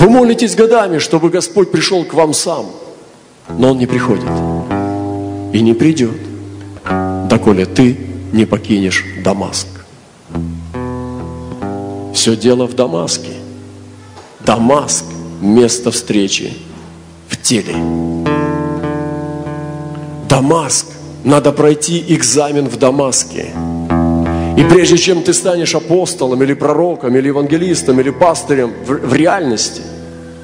Вы 0.00 0.08
молитесь 0.08 0.56
годами, 0.56 0.96
чтобы 0.96 1.28
Господь 1.28 1.70
пришел 1.70 2.04
к 2.06 2.14
вам 2.14 2.32
сам, 2.32 2.64
но 3.50 3.72
Он 3.72 3.78
не 3.78 3.86
приходит 3.86 4.30
и 5.52 5.60
не 5.60 5.74
придет, 5.74 6.16
доколе 7.28 7.66
ты 7.66 7.98
не 8.32 8.46
покинешь 8.46 9.04
Дамаск. 9.22 9.66
Все 12.14 12.34
дело 12.34 12.66
в 12.66 12.74
Дамаске. 12.74 13.32
Дамаск– 14.40 15.04
место 15.42 15.90
встречи 15.90 16.54
в 17.28 17.36
теле. 17.36 17.74
Дамаск. 20.30 20.86
Надо 21.24 21.52
пройти 21.52 22.02
экзамен 22.08 22.68
в 22.68 22.78
Дамаске. 22.78 23.52
И 24.56 24.64
прежде 24.64 24.98
чем 24.98 25.22
ты 25.22 25.32
станешь 25.32 25.74
апостолом 25.74 26.42
или 26.42 26.54
пророком, 26.54 27.16
или 27.16 27.28
евангелистом, 27.28 28.00
или 28.00 28.10
пастырем 28.10 28.72
в, 28.84 29.08
в 29.08 29.14
реальности, 29.14 29.82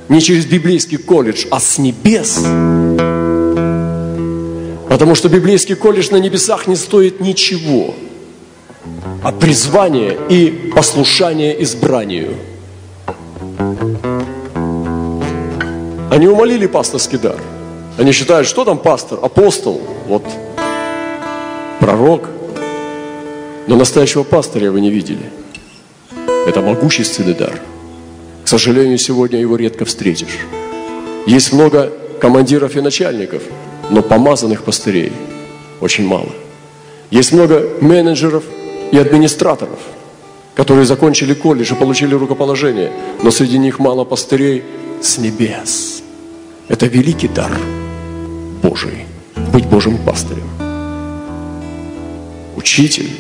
не 0.09 0.21
через 0.21 0.47
библейский 0.47 0.99
колледж, 0.99 1.47
а 1.51 1.61
с 1.61 1.79
небес. 1.79 2.39
Потому 4.89 5.15
что 5.15 5.29
библейский 5.29 5.75
колледж 5.75 6.09
на 6.11 6.17
небесах 6.17 6.67
не 6.67 6.77
стоит 6.77 7.21
ничего, 7.21 7.95
а 9.23 9.33
призвание 9.33 10.17
и 10.29 10.71
послушание 10.75 11.63
избранию. 11.63 12.35
Они 16.11 16.29
умолили 16.29 16.67
пасторский 16.67 17.19
дар. 17.19 17.37
Они 17.99 18.13
считают, 18.13 18.47
что 18.47 18.65
там 18.65 18.79
пастор, 18.79 19.19
апостол, 19.23 19.81
вот 20.07 20.25
пророк– 21.81 22.31
но 23.67 23.77
настоящего 23.77 24.23
пастыря 24.23 24.71
вы 24.71 24.81
не 24.81 24.91
видели. 24.91 25.31
Это 26.47 26.61
могущественный 26.61 27.35
дар. 27.35 27.61
К 28.45 28.49
сожалению, 28.49 28.99
сегодня 28.99 29.41
его 29.41 29.57
редко 29.57 29.85
встретишь. 29.85 30.39
Есть 31.27 31.53
много 31.53 31.93
командиров 32.21 32.77
и 32.77 32.81
начальников, 32.81 33.43
но 33.91 34.03
помазанных 34.03 34.63
пастырей 34.63 35.13
очень 35.81 36.07
мало. 36.07 36.31
Есть 37.11 37.33
много 37.33 37.69
менеджеров 37.81 38.45
и 38.93 38.99
администраторов, 38.99 39.81
которые 40.55 40.87
закончили 40.87 41.35
колледж 41.35 41.73
и 41.73 41.77
получили 41.77 42.15
рукоположение, 42.15 42.93
но 43.23 43.31
среди 43.31 43.59
них 43.59 43.79
мало 43.79 44.05
пастырей 44.05 44.63
с 45.03 45.19
небес. 45.19 46.03
Это 46.69 46.87
великий 46.87 47.29
дар 47.29 47.51
Божий, 48.63 49.07
быть 49.53 49.67
Божьим 49.67 49.99
пастырем. 49.99 50.49
Учитель, 52.57 53.11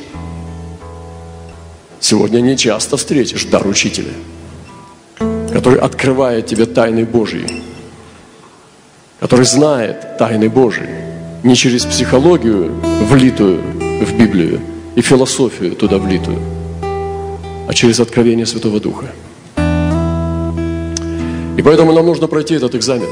Сегодня 2.01 2.41
не 2.41 2.57
часто 2.57 2.97
встретишь 2.97 3.45
дар 3.47 3.67
учителя, 3.67 4.13
который 5.53 5.79
открывает 5.79 6.47
тебе 6.47 6.67
тайны 6.67 7.05
Божьи, 7.05 7.63
который 9.19 9.47
знает 9.47 10.19
тайны 10.19 10.49
Божьи 10.49 10.89
не 11.43 11.55
через 11.55 11.85
психологию, 11.85 12.73
влитую 13.09 13.61
в 14.05 14.19
Библию, 14.19 14.61
и 14.95 15.03
философию 15.03 15.77
туда 15.77 15.99
влитую, 15.99 16.39
а 17.69 17.75
через 17.75 18.01
откровение 18.01 18.47
Святого 18.47 18.81
Духа. 18.81 19.07
И 21.57 21.63
поэтому 21.63 21.93
нам 21.93 22.07
нужно 22.07 22.27
пройти 22.27 22.55
этот 22.55 22.75
экзамен. 22.75 23.09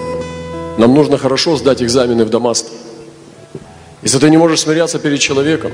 Нам 0.79 0.95
нужно 0.95 1.19
хорошо 1.19 1.57
сдать 1.57 1.83
экзамены 1.83 2.25
в 2.25 2.31
Дамаске. 2.31 2.71
Если 4.03 4.19
ты 4.19 4.29
не 4.31 4.37
можешь 4.37 4.61
смиряться 4.61 4.99
перед 4.99 5.21
человеком, 5.21 5.73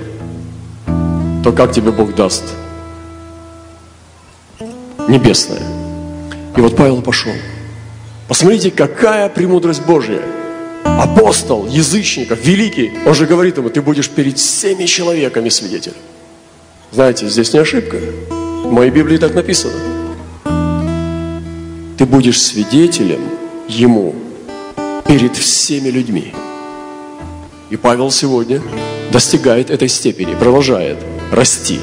то 1.42 1.52
как 1.52 1.72
тебе 1.72 1.90
Бог 1.90 2.14
даст 2.14 2.44
небесное. 5.10 5.62
И 6.56 6.60
вот 6.60 6.76
Павел 6.76 7.02
пошел. 7.02 7.32
Посмотрите, 8.28 8.70
какая 8.70 9.28
премудрость 9.28 9.82
Божья. 9.82 10.20
Апостол, 10.84 11.66
язычников, 11.66 12.44
великий, 12.44 12.92
он 13.04 13.14
же 13.14 13.26
говорит 13.26 13.58
ему, 13.58 13.68
ты 13.68 13.82
будешь 13.82 14.08
перед 14.08 14.38
всеми 14.38 14.86
человеками 14.86 15.48
свидетелем. 15.48 15.96
Знаете, 16.90 17.28
здесь 17.28 17.52
не 17.52 17.58
ошибка. 17.58 17.98
В 18.28 18.72
моей 18.72 18.90
Библии 18.90 19.18
так 19.18 19.34
написано. 19.34 19.74
Ты 21.98 22.06
будешь 22.06 22.40
свидетелем 22.40 23.20
ему 23.68 24.14
перед 25.06 25.36
всеми 25.36 25.88
людьми. 25.88 26.32
И 27.68 27.76
Павел 27.76 28.10
сегодня 28.10 28.62
достигает 29.12 29.70
этой 29.70 29.88
степени, 29.88 30.34
продолжает 30.34 30.98
расти. 31.30 31.80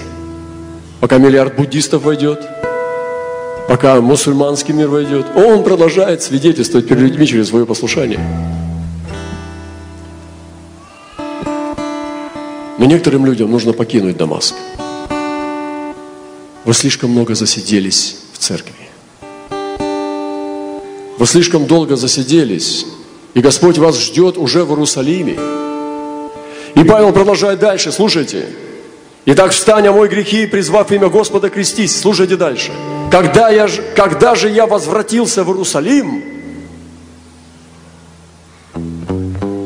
Пока 0.99 1.17
миллиард 1.17 1.55
буддистов 1.55 2.03
войдет, 2.03 2.56
пока 3.67 3.99
мусульманский 4.01 4.73
мир 4.73 4.87
войдет, 4.87 5.25
он 5.35 5.63
продолжает 5.63 6.23
свидетельствовать 6.23 6.87
перед 6.87 7.01
людьми 7.01 7.27
через 7.27 7.49
свое 7.49 7.65
послушание. 7.65 8.19
Но 12.77 12.85
некоторым 12.85 13.25
людям 13.25 13.51
нужно 13.51 13.73
покинуть 13.73 14.17
Дамаск. 14.17 14.55
Вы 16.63 16.73
слишком 16.73 17.11
много 17.11 17.33
засиделись 17.33 18.17
в 18.33 18.37
церкви. 18.37 18.73
Вы 21.17 21.25
слишком 21.25 21.65
долго 21.65 21.95
засиделись, 21.95 22.85
и 23.33 23.39
Господь 23.41 23.77
вас 23.77 23.99
ждет 23.99 24.37
уже 24.37 24.63
в 24.63 24.69
Иерусалиме. 24.69 25.37
И 26.75 26.83
Павел 26.83 27.11
продолжает 27.11 27.59
дальше, 27.59 27.91
слушайте. 27.91 28.45
Итак, 29.29 29.51
встань, 29.51 29.85
о 29.87 29.91
мой 29.91 30.07
грехи, 30.07 30.47
призвав 30.47 30.89
имя 30.89 31.09
Господа, 31.09 31.49
крестись. 31.49 31.99
Слушайте 31.99 32.37
дальше. 32.37 32.71
Когда, 33.11 33.49
я, 33.49 33.67
когда 33.93 34.35
же 34.35 34.49
я 34.49 34.65
возвратился 34.65 35.43
в 35.43 35.49
Иерусалим, 35.49 36.23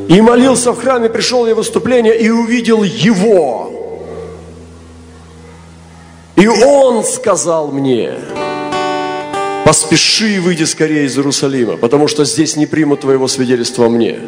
И 0.10 0.20
молился 0.20 0.74
в 0.74 0.82
храме, 0.82 1.10
пришел 1.10 1.48
я 1.48 1.54
в 1.54 1.58
выступление 1.60 2.20
и 2.20 2.30
увидел 2.30 2.84
его. 2.84 3.72
И 6.36 6.48
он 6.48 7.06
сказал 7.06 7.72
мне, 7.72 8.16
поспеши 9.64 10.36
и 10.36 10.40
выйди 10.40 10.66
скорее 10.66 11.06
из 11.06 11.16
Иерусалима, 11.16 11.78
потому 11.78 12.10
что 12.10 12.26
здесь 12.26 12.58
не 12.58 12.66
примут 12.66 13.02
твоего 13.02 13.30
свидетельства 13.30 13.88
мне. 13.88 14.20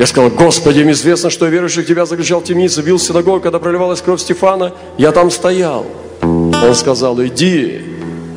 Я 0.00 0.06
сказал, 0.06 0.30
Господи, 0.30 0.78
им 0.78 0.90
известно, 0.92 1.28
что 1.28 1.44
я 1.44 1.50
верующий 1.50 1.82
в 1.82 1.86
Тебя 1.86 2.06
заключал 2.06 2.40
в 2.40 2.44
темнице, 2.44 2.80
бил 2.80 2.96
в 2.96 3.02
синагогу, 3.02 3.40
когда 3.40 3.58
проливалась 3.58 4.00
кровь 4.00 4.22
Стефана, 4.22 4.72
я 4.96 5.12
там 5.12 5.30
стоял. 5.30 5.86
Он 6.22 6.74
сказал, 6.74 7.22
иди, 7.22 7.82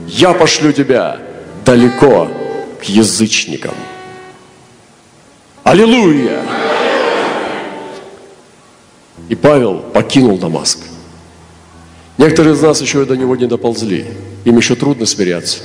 я 0.09 0.33
пошлю 0.33 0.73
тебя 0.73 1.21
далеко 1.63 2.27
к 2.81 2.83
язычникам. 2.83 3.75
Аллилуйя! 5.63 6.43
И 9.29 9.35
Павел 9.35 9.79
покинул 9.93 10.37
Дамаск. 10.37 10.79
Некоторые 12.17 12.55
из 12.55 12.61
нас 12.61 12.81
еще 12.81 13.05
до 13.05 13.15
него 13.15 13.37
не 13.37 13.45
доползли. 13.45 14.07
Им 14.43 14.57
еще 14.57 14.75
трудно 14.75 15.05
смиряться. 15.05 15.59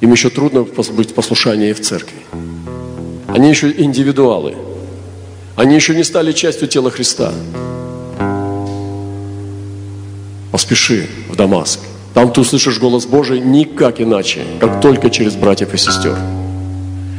Им 0.00 0.10
еще 0.10 0.28
трудно 0.28 0.64
быть 0.64 1.14
послушанию 1.14 1.72
в 1.76 1.80
церкви. 1.80 2.18
Они 3.28 3.48
еще 3.48 3.70
индивидуалы. 3.70 4.56
Они 5.60 5.74
еще 5.74 5.94
не 5.94 6.04
стали 6.04 6.32
частью 6.32 6.68
тела 6.68 6.90
Христа. 6.90 7.34
Поспеши 10.50 11.06
в 11.28 11.36
Дамаск. 11.36 11.80
Там 12.14 12.32
ты 12.32 12.40
услышишь 12.40 12.78
голос 12.78 13.04
Божий 13.04 13.40
никак 13.40 14.00
иначе, 14.00 14.40
как 14.58 14.80
только 14.80 15.10
через 15.10 15.34
братьев 15.34 15.74
и 15.74 15.76
сестер. 15.76 16.16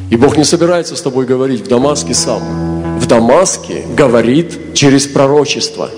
И 0.09 0.15
Бог 0.15 0.37
не 0.37 0.43
собирается 0.43 0.95
с 0.95 1.03
тобой 1.03 1.27
говорить 1.27 1.61
в 1.61 1.67
Дамаске 1.67 2.15
сам. 2.15 2.41
В 2.99 3.05
Дамаске 3.05 3.83
говорит 3.95 4.73
через 4.73 5.05
пророчество. 5.05 5.91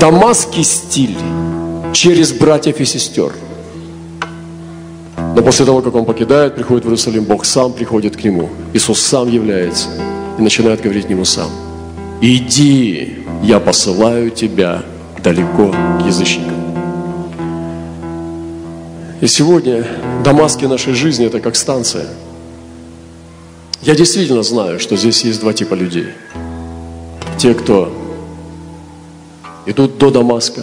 Дамасский 0.00 0.64
стиль 0.64 1.16
через 1.92 2.32
братьев 2.32 2.80
и 2.80 2.84
сестер. 2.84 3.30
Но 5.36 5.42
после 5.42 5.64
того, 5.64 5.80
как 5.80 5.94
он 5.94 6.04
покидает, 6.06 6.56
приходит 6.56 6.82
в 6.82 6.88
Иерусалим, 6.88 7.22
Бог 7.22 7.44
сам 7.44 7.72
приходит 7.72 8.16
к 8.16 8.24
нему. 8.24 8.50
Иисус 8.74 8.98
сам 9.00 9.30
является 9.30 9.86
начинает 10.42 10.80
говорить 10.80 11.06
к 11.06 11.08
нему 11.08 11.24
сам. 11.24 11.50
Иди, 12.20 13.18
я 13.42 13.60
посылаю 13.60 14.30
тебя 14.30 14.82
далеко 15.22 15.70
к 15.70 16.06
язычникам. 16.06 16.62
И 19.20 19.26
сегодня 19.26 19.86
Дамаски 20.24 20.64
нашей 20.64 20.94
жизни– 20.94 21.26
это 21.26 21.40
как 21.40 21.56
станция– 21.56 22.06
я 23.82 23.96
действительно 23.96 24.44
знаю, 24.44 24.78
что 24.78 24.96
здесь 24.96 25.24
есть 25.24 25.40
два 25.40 25.52
типа 25.52 25.74
людей. 25.74 26.06
Те, 27.36 27.52
кто 27.52 27.92
идут 29.66 29.98
до 29.98 30.12
Дамаска 30.12 30.62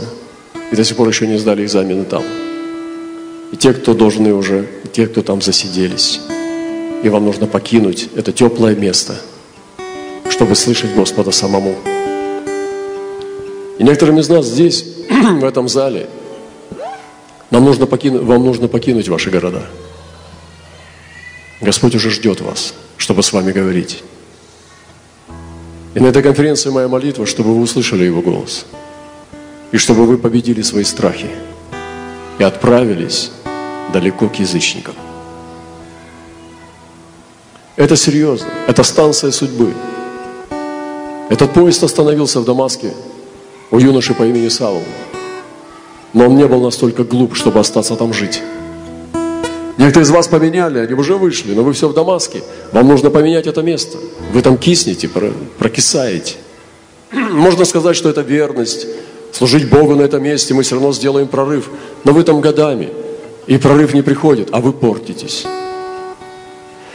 и 0.71 0.75
до 0.75 0.85
сих 0.85 0.95
пор 0.95 1.09
еще 1.09 1.27
не 1.27 1.37
сдали 1.37 1.65
экзамены 1.65 2.05
там. 2.05 2.23
И 3.51 3.57
те, 3.57 3.73
кто 3.73 3.93
должны 3.93 4.33
уже, 4.33 4.69
и 4.85 4.87
те, 4.87 5.05
кто 5.05 5.21
там 5.21 5.41
засиделись. 5.41 6.21
И 7.03 7.09
вам 7.09 7.25
нужно 7.25 7.45
покинуть 7.45 8.07
это 8.15 8.31
теплое 8.31 8.73
место, 8.73 9.15
чтобы 10.29 10.55
слышать 10.55 10.93
Господа 10.95 11.31
самому. 11.31 11.75
И 13.77 13.83
некоторым 13.83 14.19
из 14.19 14.29
нас 14.29 14.45
здесь, 14.45 14.85
в 15.09 15.43
этом 15.43 15.67
зале, 15.67 16.07
нам 17.51 17.65
нужно 17.65 17.85
покинуть, 17.85 18.23
вам 18.23 18.45
нужно 18.45 18.67
покинуть 18.67 19.09
ваши 19.09 19.29
города. 19.29 19.65
Господь 21.61 21.95
уже 21.95 22.09
ждет 22.09 22.41
вас 22.41 22.73
чтобы 22.99 23.23
с 23.23 23.33
вами 23.33 23.51
говорить. 23.51 24.03
И 25.95 25.99
на 25.99 26.07
этой 26.07 26.21
конференции 26.21 26.69
моя 26.69 26.87
молитва, 26.87 27.25
чтобы 27.25 27.55
вы 27.55 27.61
услышали 27.61 28.03
Его 28.03 28.21
голос. 28.21 28.65
И 29.71 29.77
чтобы 29.77 30.05
вы 30.05 30.17
победили 30.17 30.61
свои 30.61 30.83
страхи 30.83 31.29
и 32.37 32.43
отправились 32.43 33.31
далеко 33.93 34.29
к 34.29 34.35
язычникам. 34.35 34.93
Это 37.77 37.95
серьезно. 37.95 38.49
Это 38.67 38.83
станция 38.83 39.31
судьбы. 39.31 39.73
Этот 41.29 41.53
поезд 41.53 41.83
остановился 41.83 42.39
в 42.39 42.45
Дамаске 42.45 42.91
у 43.69 43.77
юноши 43.77 44.15
по 44.15 44.23
имени 44.23 44.47
Савол. 44.49 44.83
Но 46.13 46.25
он 46.25 46.35
не 46.35 46.47
был 46.47 46.59
настолько 46.61 47.03
глуп, 47.03 47.35
чтобы 47.35 47.59
остаться 47.59 47.95
там 47.95 48.13
жить. 48.13 48.41
Некоторые 49.77 50.05
из 50.05 50.09
вас 50.09 50.27
поменяли, 50.27 50.79
они 50.79 50.93
уже 50.93 51.15
вышли, 51.15 51.53
но 51.53 51.63
вы 51.63 51.73
все 51.73 51.87
в 51.87 51.93
Дамаске. 51.93 52.41
Вам 52.71 52.87
нужно 52.87 53.11
поменять 53.11 53.45
это 53.45 53.61
место. 53.61 53.97
Вы 54.33 54.41
там 54.41 54.57
киснете, 54.57 55.09
прокисаете. 55.59 56.35
Можно 57.11 57.63
сказать, 57.63 57.95
что 57.95 58.09
это 58.09 58.21
верность, 58.21 58.87
служить 59.31 59.69
Богу 59.69 59.95
на 59.95 60.01
этом 60.01 60.23
месте, 60.23 60.55
мы 60.55 60.63
все 60.63 60.75
равно 60.75 60.91
сделаем 60.91 61.27
прорыв. 61.27 61.69
Но 62.03 62.11
вы 62.11 62.23
там 62.23 62.41
годами, 62.41 62.89
и 63.45 63.57
прорыв 63.57 63.93
не 63.93 64.01
приходит, 64.01 64.49
а 64.51 64.61
вы 64.61 64.73
портитесь. 64.73 65.45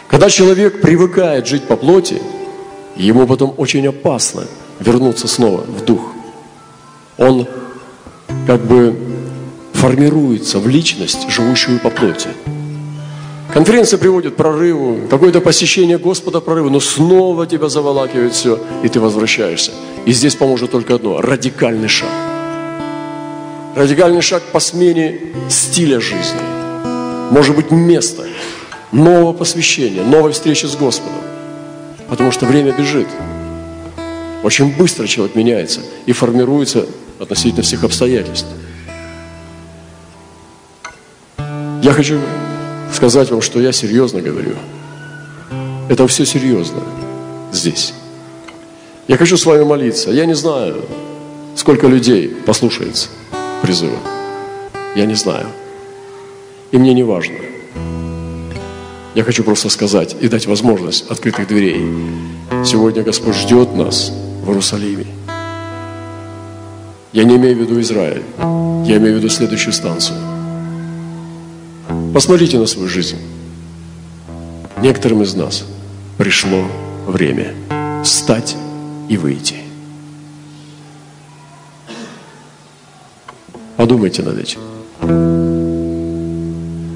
Когда 0.08 0.28
человек 0.28 0.80
привыкает 0.80 1.46
жить 1.46 1.64
по 1.64 1.76
плоти, 1.76 2.20
ему 2.96 3.26
потом 3.26 3.54
очень 3.56 3.86
опасно 3.86 4.44
вернуться 4.80 5.28
снова 5.28 5.62
в 5.62 5.84
дух. 5.84 6.12
Он 7.18 7.46
как 8.46 8.60
бы 8.60 8.96
формируется 9.72 10.58
в 10.58 10.68
личность, 10.68 11.28
живущую 11.28 11.78
по 11.80 11.90
плоти. 11.90 12.28
Конференция 13.52 13.98
приводит 13.98 14.34
к 14.34 14.36
прорыву, 14.36 15.06
какое-то 15.08 15.40
посещение 15.40 15.98
Господа 15.98 16.40
прорыву, 16.40 16.70
но 16.70 16.80
снова 16.80 17.46
тебя 17.46 17.68
заволакивает 17.68 18.32
все, 18.32 18.58
и 18.82 18.88
ты 18.88 18.98
возвращаешься. 18.98 19.70
И 20.06 20.12
здесь 20.12 20.34
поможет 20.34 20.72
только 20.72 20.96
одно– 20.96 21.20
радикальный 21.22 21.88
шаг. 21.88 22.08
Радикальный 23.76 24.22
шаг 24.22 24.42
по 24.52 24.60
смене 24.60 25.20
стиля 25.48 26.00
жизни. 26.00 26.40
Может 27.30 27.54
быть, 27.54 27.70
место 27.70 28.24
нового 28.90 29.32
посвящения, 29.32 30.02
новой 30.02 30.32
встречи 30.32 30.66
с 30.66 30.74
Господом. 30.74 31.33
Потому 32.14 32.30
что 32.30 32.46
время 32.46 32.70
бежит. 32.70 33.08
Очень 34.44 34.72
быстро 34.76 35.08
человек 35.08 35.34
меняется 35.34 35.80
и 36.06 36.12
формируется 36.12 36.86
относительно 37.18 37.64
всех 37.64 37.82
обстоятельств. 37.82 38.46
Я 41.82 41.92
хочу 41.92 42.20
сказать 42.92 43.32
вам, 43.32 43.42
что 43.42 43.60
я 43.60 43.72
серьезно 43.72 44.20
говорю. 44.20 44.54
Это 45.88 46.06
все 46.06 46.24
серьезно 46.24 46.84
здесь. 47.50 47.92
Я 49.08 49.16
хочу 49.16 49.36
с 49.36 49.44
вами 49.44 49.64
молиться. 49.64 50.12
Я 50.12 50.24
не 50.24 50.34
знаю, 50.34 50.84
сколько 51.56 51.88
людей 51.88 52.28
послушается 52.28 53.08
призыва. 53.60 53.98
Я 54.94 55.06
не 55.06 55.14
знаю. 55.14 55.48
И 56.70 56.78
мне 56.78 56.94
не 56.94 57.02
важно. 57.02 57.38
Я 59.14 59.24
хочу 59.24 59.44
просто 59.44 59.68
сказать 59.68 60.16
и 60.20 60.28
дать 60.28 60.46
возможность 60.46 61.10
открытых 61.10 61.46
дверей. 61.48 61.84
Сегодня 62.64 63.02
Господь 63.02 63.36
ждет 63.36 63.74
нас 63.74 64.12
в 64.42 64.48
Иерусалиме. 64.48 65.06
Я 67.12 67.24
не 67.24 67.36
имею 67.36 67.56
в 67.56 67.60
виду 67.60 67.80
Израиль. 67.80 68.22
Я 68.86 68.96
имею 68.96 69.14
в 69.14 69.18
виду 69.18 69.28
следующую 69.28 69.72
станцию– 69.72 70.18
Посмотрите 72.14 72.60
на 72.60 72.66
свою 72.66 72.88
жизнь. 72.88 73.18
Некоторым 74.80 75.22
из 75.22 75.34
нас 75.34 75.64
пришло 76.16 76.64
время 77.08 77.52
встать 78.04 78.56
и 79.08 79.16
выйти. 79.16 79.56
Подумайте 83.76 84.22
над 84.22 84.38
этим. 84.38 84.60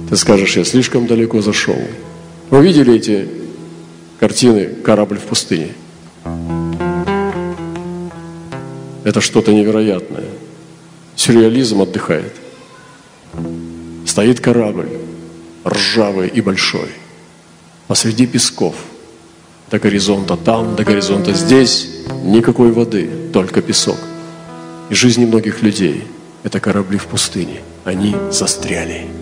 Ты 0.09 0.16
скажешь, 0.16 0.57
я 0.57 0.64
слишком 0.64 1.09
далеко 1.09 1.42
зашел. 1.42 1.81
Вы 2.50 2.62
видели 2.62 2.94
эти 2.94 3.28
картины 4.18 4.66
«Корабль 4.66 5.18
в 5.18 5.24
пустыне». 5.24 5.72
Это 9.04 9.20
что-то 9.20 9.52
невероятное. 9.52 10.24
Сюрреализм 11.14 11.82
отдыхает. 11.82 12.32
Стоит 14.06 14.40
корабль, 14.40 14.88
ржавый 15.66 16.28
и 16.28 16.40
большой, 16.40 16.88
посреди 17.87 18.26
песков. 18.26 18.76
До 19.70 19.78
горизонта 19.78 20.37
там, 20.37 20.74
до 20.74 20.84
горизонта 20.84 21.34
здесь, 21.34 21.88
никакой 22.24 22.72
воды, 22.72 23.11
только 23.32 23.61
песок. 23.61 23.98
И 24.88 24.94
жизни 24.94 25.26
многих 25.26 25.62
людей– 25.62 26.04
это 26.42 26.61
корабли 26.61 26.96
в 26.96 27.04
пустыне. 27.04 27.61
Они 27.84 28.16
застряли. 28.30 29.17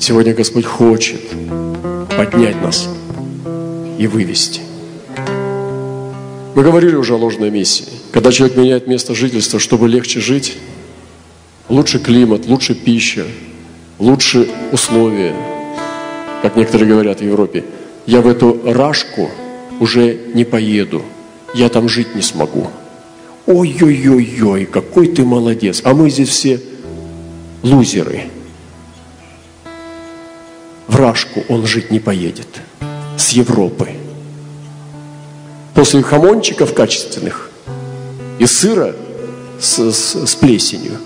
Сегодня 0.00 0.32
Господь 0.32 0.64
хочет 0.64 1.20
поднять 2.16 2.62
нас 2.62 2.88
и 3.98 4.06
вывести. 4.06 4.60
Мы 6.54 6.62
говорили 6.62 6.94
уже 6.94 7.14
о 7.14 7.16
ложной 7.16 7.50
миссии. 7.50 7.86
Когда 8.12 8.30
человек 8.30 8.56
меняет 8.56 8.86
место 8.86 9.14
жительства, 9.14 9.58
чтобы 9.58 9.88
легче 9.88 10.20
жить, 10.20 10.56
лучше 11.68 11.98
климат, 11.98 12.46
лучше 12.46 12.74
пища, 12.74 13.26
лучше 13.98 14.48
условия, 14.72 15.34
как 16.42 16.56
некоторые 16.56 16.88
говорят 16.88 17.20
в 17.20 17.24
Европе, 17.24 17.64
я 18.06 18.20
в 18.20 18.28
эту 18.28 18.60
рашку 18.64 19.30
уже 19.80 20.18
не 20.32 20.44
поеду, 20.44 21.02
я 21.54 21.68
там 21.68 21.88
жить 21.88 22.14
не 22.14 22.22
смогу. 22.22 22.68
Ой-ой-ой-ой, 23.46 24.66
какой 24.66 25.08
ты 25.08 25.24
молодец. 25.24 25.80
А 25.84 25.92
мы 25.92 26.08
здесь 26.08 26.28
все 26.28 26.60
лузеры. 27.62 28.24
В 30.98 31.00
рашку 31.00 31.44
он 31.48 31.64
жить 31.64 31.92
не 31.92 32.00
поедет 32.00 32.48
с 33.16 33.28
Европы. 33.28 33.88
После 35.72 36.02
хамончиков 36.02 36.74
качественных 36.74 37.50
и 38.40 38.46
сыра 38.46 38.96
с, 39.60 39.92
с, 39.92 40.26
с 40.26 40.34
плесенью. 40.34 40.98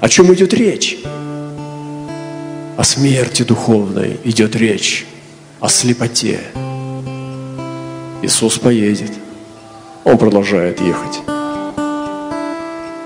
О 0.00 0.08
чем 0.08 0.34
идет 0.34 0.52
речь? 0.54 0.98
О 1.04 2.82
смерти 2.82 3.44
духовной 3.44 4.18
идет 4.24 4.56
речь, 4.56 5.06
о 5.60 5.68
слепоте. 5.68 6.40
Иисус 8.22 8.58
поедет. 8.58 9.12
Он 10.02 10.18
продолжает 10.18 10.80
ехать. 10.80 11.20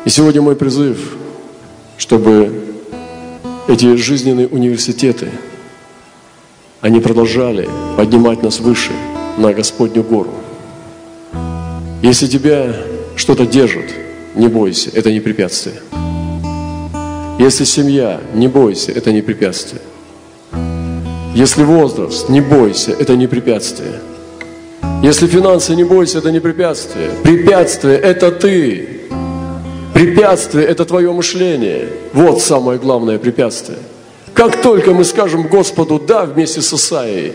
И 0.06 0.08
сегодня 0.08 0.40
мой 0.40 0.56
призыв, 0.56 1.14
чтобы 1.98 2.74
эти 3.68 3.96
жизненные 3.96 4.48
университеты– 4.48 5.30
они 6.84 7.00
продолжали 7.00 7.66
поднимать 7.96 8.42
нас 8.42 8.60
выше 8.60 8.92
на 9.38 9.54
Господню 9.54 10.02
гору. 10.02 10.34
Если 12.02 12.26
тебя 12.26 12.76
что-то 13.16 13.46
держит, 13.46 13.86
не 14.34 14.48
бойся, 14.48 14.90
это 14.92 15.10
не 15.10 15.20
препятствие. 15.20 15.76
Если 17.38 17.64
семья, 17.64 18.20
не 18.34 18.48
бойся, 18.48 18.92
это 18.92 19.12
не 19.12 19.22
препятствие. 19.22 19.80
Если 21.34 21.62
возраст, 21.64 22.28
не 22.28 22.42
бойся, 22.42 22.90
это 22.90 23.16
не 23.16 23.28
препятствие. 23.28 24.00
Если 25.02 25.26
финансы, 25.26 25.74
не 25.74 25.84
бойся, 25.84 26.18
это 26.18 26.30
не 26.30 26.40
препятствие. 26.40 27.12
Препятствие– 27.22 27.96
это 28.10 28.30
ты. 28.30 29.00
Препятствие– 29.94 30.66
это 30.66 30.84
твое 30.84 31.10
мышление. 31.12 31.88
Вот 32.12 32.42
самое 32.42 32.78
главное 32.78 33.18
препятствие– 33.18 33.78
как 34.34 34.60
только 34.60 34.92
мы 34.92 35.04
скажем 35.04 35.46
Господу 35.46 35.98
«да» 35.98 36.24
вместе 36.24 36.60
с 36.60 36.72
Исаией, 36.72 37.32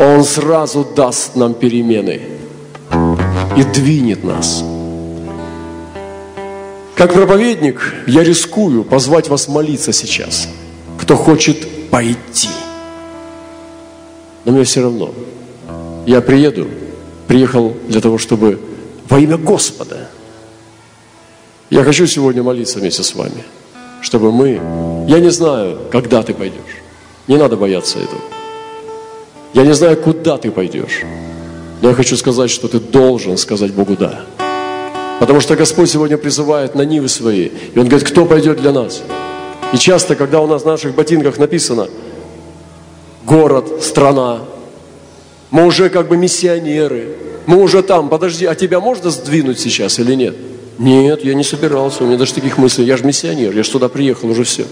Он 0.00 0.24
сразу 0.24 0.84
даст 0.84 1.36
нам 1.36 1.54
перемены 1.54 2.22
и 3.56 3.64
двинет 3.64 4.24
нас. 4.24 4.62
Как 6.94 7.12
проповедник 7.12 7.94
я 8.06 8.22
рискую 8.22 8.84
позвать 8.84 9.28
вас 9.28 9.48
молиться 9.48 9.92
сейчас, 9.92 10.48
кто 10.98 11.16
хочет 11.16 11.90
пойти. 11.90 12.48
Но 14.44 14.52
мне 14.52 14.64
все 14.64 14.82
равно. 14.82 15.12
Я 16.06 16.20
приеду, 16.20 16.68
приехал 17.26 17.74
для 17.88 18.00
того, 18.00 18.16
чтобы 18.16 18.60
во 19.08 19.18
имя 19.18 19.36
Господа. 19.36 20.08
Я 21.68 21.82
хочу 21.82 22.06
сегодня 22.06 22.42
молиться 22.42 22.78
вместе 22.78 23.02
с 23.02 23.14
вами– 23.14 23.44
чтобы 24.06 24.30
мы... 24.32 24.95
Я 25.06 25.20
не 25.20 25.30
знаю, 25.30 25.78
когда 25.92 26.22
ты 26.22 26.34
пойдешь. 26.34 26.82
Не 27.28 27.36
надо 27.36 27.56
бояться 27.56 27.98
этого. 27.98 28.20
Я 29.54 29.62
не 29.62 29.72
знаю, 29.72 29.96
куда 29.96 30.36
ты 30.36 30.50
пойдешь. 30.50 31.02
Но 31.80 31.90
я 31.90 31.94
хочу 31.94 32.16
сказать, 32.16 32.50
что 32.50 32.66
ты 32.66 32.80
должен 32.80 33.36
сказать 33.36 33.72
Богу 33.72 33.96
«да». 33.96 34.24
Потому 35.20 35.40
что 35.40 35.54
Господь 35.54 35.90
сегодня 35.90 36.18
призывает 36.18 36.74
на 36.74 36.82
нивы 36.82 37.08
свои. 37.08 37.50
И 37.74 37.78
Он 37.78 37.86
говорит, 37.86 38.06
кто 38.06 38.26
пойдет 38.26 38.60
для 38.60 38.72
нас? 38.72 39.02
И 39.72 39.78
часто, 39.78 40.16
когда 40.16 40.40
у 40.40 40.46
нас 40.46 40.62
в 40.62 40.66
наших 40.66 40.94
ботинках 40.94 41.38
написано 41.38 41.88
город, 43.24 43.82
страна, 43.82 44.40
мы 45.50 45.66
уже 45.66 45.88
как 45.88 46.08
бы 46.08 46.16
миссионеры, 46.16 47.16
мы 47.46 47.62
уже 47.62 47.82
там, 47.82 48.08
подожди, 48.08 48.44
а 48.44 48.54
тебя 48.54 48.80
можно 48.80 49.10
сдвинуть 49.10 49.60
сейчас 49.60 50.00
или 50.00 50.14
нет? 50.14 50.36
Нет, 50.78 51.24
я 51.24 51.34
не 51.34 51.44
собирался, 51.44 52.02
у 52.02 52.06
меня 52.08 52.18
даже 52.18 52.34
таких 52.34 52.58
мыслей. 52.58 52.84
Я 52.84 52.96
же 52.96 53.04
миссионер, 53.04 53.56
я 53.56 53.62
же 53.62 53.70
туда 53.70 53.88
приехал, 53.88 54.28
уже 54.28 54.44
все. 54.44 54.66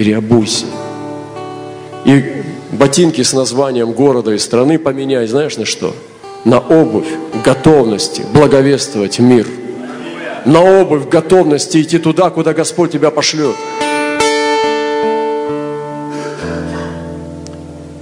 Переобуйся. 0.00 0.64
И 2.06 2.42
ботинки 2.72 3.20
с 3.20 3.34
названием 3.34 3.92
города 3.92 4.32
и 4.32 4.38
страны 4.38 4.78
поменяй, 4.78 5.26
знаешь 5.26 5.58
на 5.58 5.66
что? 5.66 5.94
На 6.46 6.58
обувь 6.58 7.08
готовности 7.44 8.22
благовествовать 8.32 9.18
мир. 9.18 9.46
На 10.46 10.62
обувь 10.80 11.06
готовности 11.10 11.82
идти 11.82 11.98
туда, 11.98 12.30
куда 12.30 12.54
Господь 12.54 12.92
тебя 12.92 13.10
пошлет. 13.10 13.54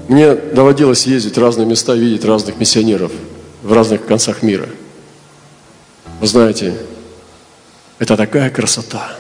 Мне 0.07 0.35
доводилось 0.35 1.05
ездить 1.09 1.37
в 1.37 1.43
разные 1.43 1.67
места, 1.67 1.95
видеть 1.95 2.25
разных 2.25 2.61
миссионеров 2.61 3.11
в 3.65 3.73
разных 3.73 4.07
концах 4.07 4.45
мира– 4.45 4.67
вы 6.21 6.27
знаете, 6.27 6.75
это 8.01 8.17
такая 8.17 8.51
красота. 8.51 9.13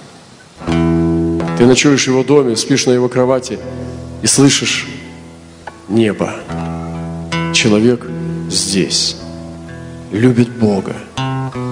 Ты 1.59 1.67
ночуешь 1.67 2.05
в 2.05 2.09
его 2.09 2.23
доме, 2.23 2.57
спишь 2.57 2.87
на 2.87 2.93
его 2.93 3.09
кровати 3.09 3.59
и 4.23 4.27
слышишь 4.27 4.87
небо. 5.89 6.33
Человек 7.53 8.07
здесь, 8.49 9.17
любит 10.13 10.49
Бога, 10.49 10.95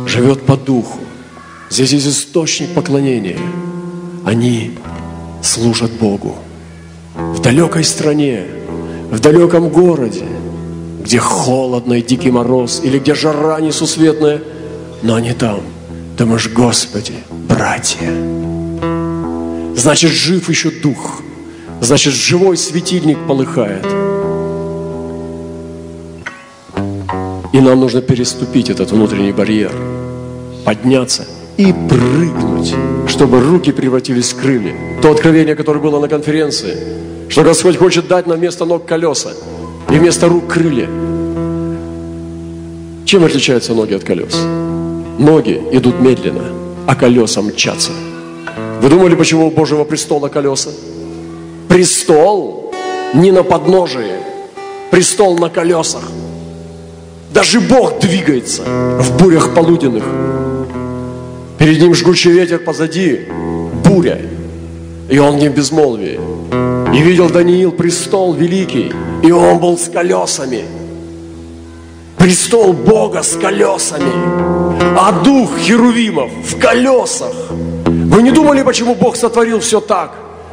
живет 0.07 0.43
по 0.43 0.57
духу. 0.57 0.99
Здесь 1.71 1.93
есть 1.93 2.09
источник 2.09 2.75
поклонения. 2.75 3.39
Они 4.25 4.77
служат 5.43 5.93
Богу. 5.93 6.37
В 7.15 7.41
далекой 7.41 7.85
стране, 7.85 8.45
в 9.11 9.21
далеком 9.21 9.69
городе, 9.69 10.27
где 11.01 11.19
холодно 11.19 11.95
и 11.95 12.03
дикий 12.03 12.31
мороз, 12.31 12.81
или 12.85 12.99
где 12.99 13.15
жара 13.15 13.61
несусветная– 13.61 14.43
но 15.03 15.15
они 15.15 15.33
там. 15.33 15.61
Думаешь, 16.17 16.49
Господи, 16.49 17.15
братья. 17.31 18.36
Значит, 19.77 20.11
жив 20.11 20.49
еще 20.49 20.71
дух. 20.71 21.21
Значит, 21.83 22.15
живой 22.15 22.57
светильник 22.57 23.19
полыхает. 23.29 23.85
И 27.53 27.61
нам 27.61 27.81
нужно 27.81 28.01
переступить 28.01 28.71
этот 28.71 28.91
внутренний 28.91 29.33
барьер, 29.33 29.73
подняться 30.65 31.27
и 31.59 31.75
прыгнуть, 31.91 32.75
чтобы 33.07 33.41
руки 33.41 33.71
превратились 33.71 34.33
в 34.33 34.41
крылья. 34.41 34.75
То 35.03 35.11
откровение, 35.11 35.55
которое 35.55 35.81
было 35.81 36.01
на 36.01 36.09
конференции, 36.09 36.75
что 37.29 37.43
Господь 37.43 37.77
хочет 37.77 38.09
дать 38.09 38.27
нам 38.27 38.39
вместо 38.39 38.65
ног 38.65 38.87
колеса 38.87 39.33
и 39.91 39.99
вместо 39.99 40.27
рук 40.27 40.47
крылья. 40.49 40.89
Чем 43.05 43.25
отличаются 43.25 43.75
ноги 43.75 43.93
от 43.93 44.05
колес? 44.05 44.37
Ноги 45.19 45.61
идут 45.73 46.01
медленно, 46.01 46.45
а 46.87 46.95
колеса 46.95 47.43
мчатся. 47.43 47.93
Вы 48.81 48.89
думали, 48.89 49.15
почему 49.15 49.49
у 49.49 49.51
Божьего 49.51 49.85
престола 49.85 50.29
колеса? 50.29 50.71
Престол 51.69 52.73
не 53.15 53.33
на 53.33 53.43
подножии, 53.43 54.13
престол 54.91 55.39
на 55.39 55.49
колесах. 55.49 56.03
Даже 57.33 57.61
Бог 57.61 57.99
двигается 57.99 58.63
в 58.65 59.17
бурях 59.19 59.55
полуденных. 59.55 60.05
Перед 61.59 61.81
ним 61.81 61.95
жгучий 61.95 62.31
ветер 62.31 62.59
позади, 62.59 63.27
буря, 63.85 64.21
и 65.09 65.19
он 65.19 65.37
не 65.37 65.49
в 65.49 65.55
безмолвии. 65.55 66.21
И 66.95 67.03
видел 67.03 67.29
Даниил 67.29 67.73
престол 67.73 68.35
великий, 68.35 68.93
и 69.23 69.31
он 69.31 69.59
был 69.59 69.77
с 69.77 69.89
колесами– 69.89 70.65
престол 72.27 72.73
Бога 72.73 73.23
с 73.23 73.37
колесами, 73.37 74.11
а 74.99 75.13
дух 75.23 75.57
херувимов 75.59 76.29
в 76.45 76.59
колесах. 76.59 77.35
Вы 78.07 78.23
не 78.23 78.31
думали, 78.31 78.63
почему 78.63 78.95
Бог 78.95 79.17
сотворил 79.17 79.61
все 79.61 79.81
так, 79.81 80.13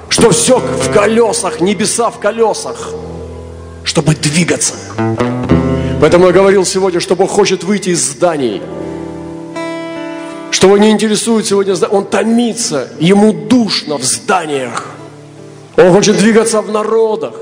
что 0.10 0.30
все 0.32 0.60
в 0.60 0.92
колесах, 0.92 1.62
небеса 1.62 2.10
в 2.10 2.20
колесах? 2.20 2.94
чтобы 3.84 4.16
двигаться. 4.16 4.74
Поэтому 6.02 6.28
я 6.28 6.32
говорил 6.32 6.66
сегодня, 6.66 7.00
что 7.00 7.16
Бог 7.16 7.30
хочет 7.30 7.64
выйти 7.64 7.90
из 7.90 8.02
зданий, 8.02 8.62
что 10.52 10.68
его 10.68 10.78
не 10.78 10.90
интересует 10.90 11.46
сегодня, 11.46 11.76
он 11.90 12.06
томится, 12.06 12.90
ему 13.00 13.34
душно 13.34 13.98
в 13.98 14.04
зданиях. 14.04 14.88
Он 15.78 15.92
хочет 15.92 16.18
двигаться 16.18 16.62
в 16.62 16.72
народах. 16.72 17.34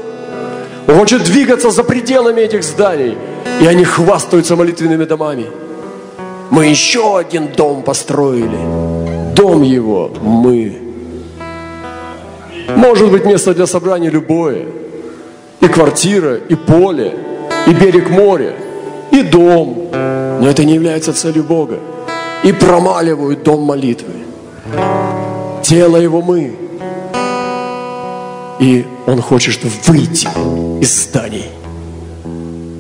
Он 0.88 0.96
хочет 0.96 1.24
двигаться 1.24 1.70
за 1.70 1.84
пределами 1.84 2.42
этих 2.42 2.64
зданий. 2.64 3.18
И 3.62 3.66
они 3.66 3.84
хвастаются 3.84 4.56
молитвенными 4.56 5.06
домами. 5.06 5.48
Мы 6.50 6.68
еще 6.68 7.18
один 7.18 7.48
дом 7.48 7.84
построили. 7.84 8.91
Дом 9.36 9.62
его 9.62 10.12
мы. 10.22 10.78
Может 12.76 13.12
быть 13.12 13.26
место 13.26 13.54
для 13.54 13.66
собрания 13.66 14.10
любое. 14.10 14.66
И 15.60 15.68
квартира, 15.68 16.36
и 16.36 16.56
поле, 16.56 17.14
и 17.68 17.74
берег 17.74 18.10
моря, 18.10 18.54
и 19.12 19.22
дом. 19.22 19.90
Но 19.92 20.50
это 20.50 20.64
не 20.66 20.74
является 20.74 21.14
целью 21.14 21.44
Бога. 21.44 21.80
И 22.44 22.52
промаливают 22.52 23.44
дом 23.44 23.62
молитвы. 23.62 24.14
Тело 25.62 25.98
его 25.98 26.22
мы. 26.22 26.56
И 28.60 28.86
он 29.06 29.22
хочет 29.22 29.60
выйти 29.88 30.28
из 30.82 31.04
зданий. 31.04 31.50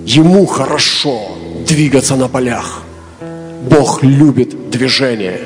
Ему 0.06 0.46
хорошо 0.46 1.20
двигаться 1.68 2.16
на 2.16 2.28
полях. 2.28 2.82
Бог 3.70 4.04
любит 4.04 4.70
движение. 4.72 5.40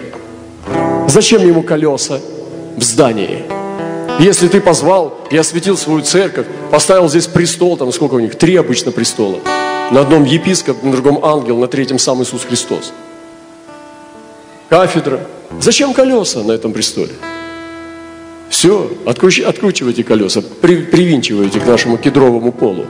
Зачем 1.07 1.45
ему 1.47 1.63
колеса 1.63 2.19
в 2.75 2.83
здании? 2.83 3.43
Если 4.19 4.47
ты 4.47 4.61
позвал 4.61 5.17
и 5.29 5.37
осветил 5.37 5.77
свою 5.77 6.01
церковь, 6.01 6.47
поставил 6.71 7.09
здесь 7.09 7.27
престол, 7.27 7.77
там 7.77 7.91
сколько 7.91 8.15
у 8.15 8.19
них? 8.19 8.35
Три 8.35 8.55
обычно 8.55 8.91
престола. 8.91 9.39
На 9.91 10.01
одном 10.01 10.23
епископ, 10.23 10.81
на 10.83 10.91
другом 10.91 11.23
ангел, 11.23 11.57
на 11.57 11.67
третьем 11.67 11.99
сам 11.99 12.23
Иисус 12.23 12.43
Христос. 12.43 12.91
Кафедра. 14.69 15.21
Зачем 15.61 15.93
колеса 15.93 16.43
на 16.43 16.53
этом 16.53 16.73
престоле? 16.73 17.13
Все, 18.49 18.91
откруч, 19.05 19.41
откручивайте 19.41 20.03
колеса, 20.03 20.41
при, 20.61 20.77
привинчивайте 20.77 21.59
к 21.59 21.67
нашему 21.67 21.97
кедровому 21.97 22.51
полу. 22.51 22.85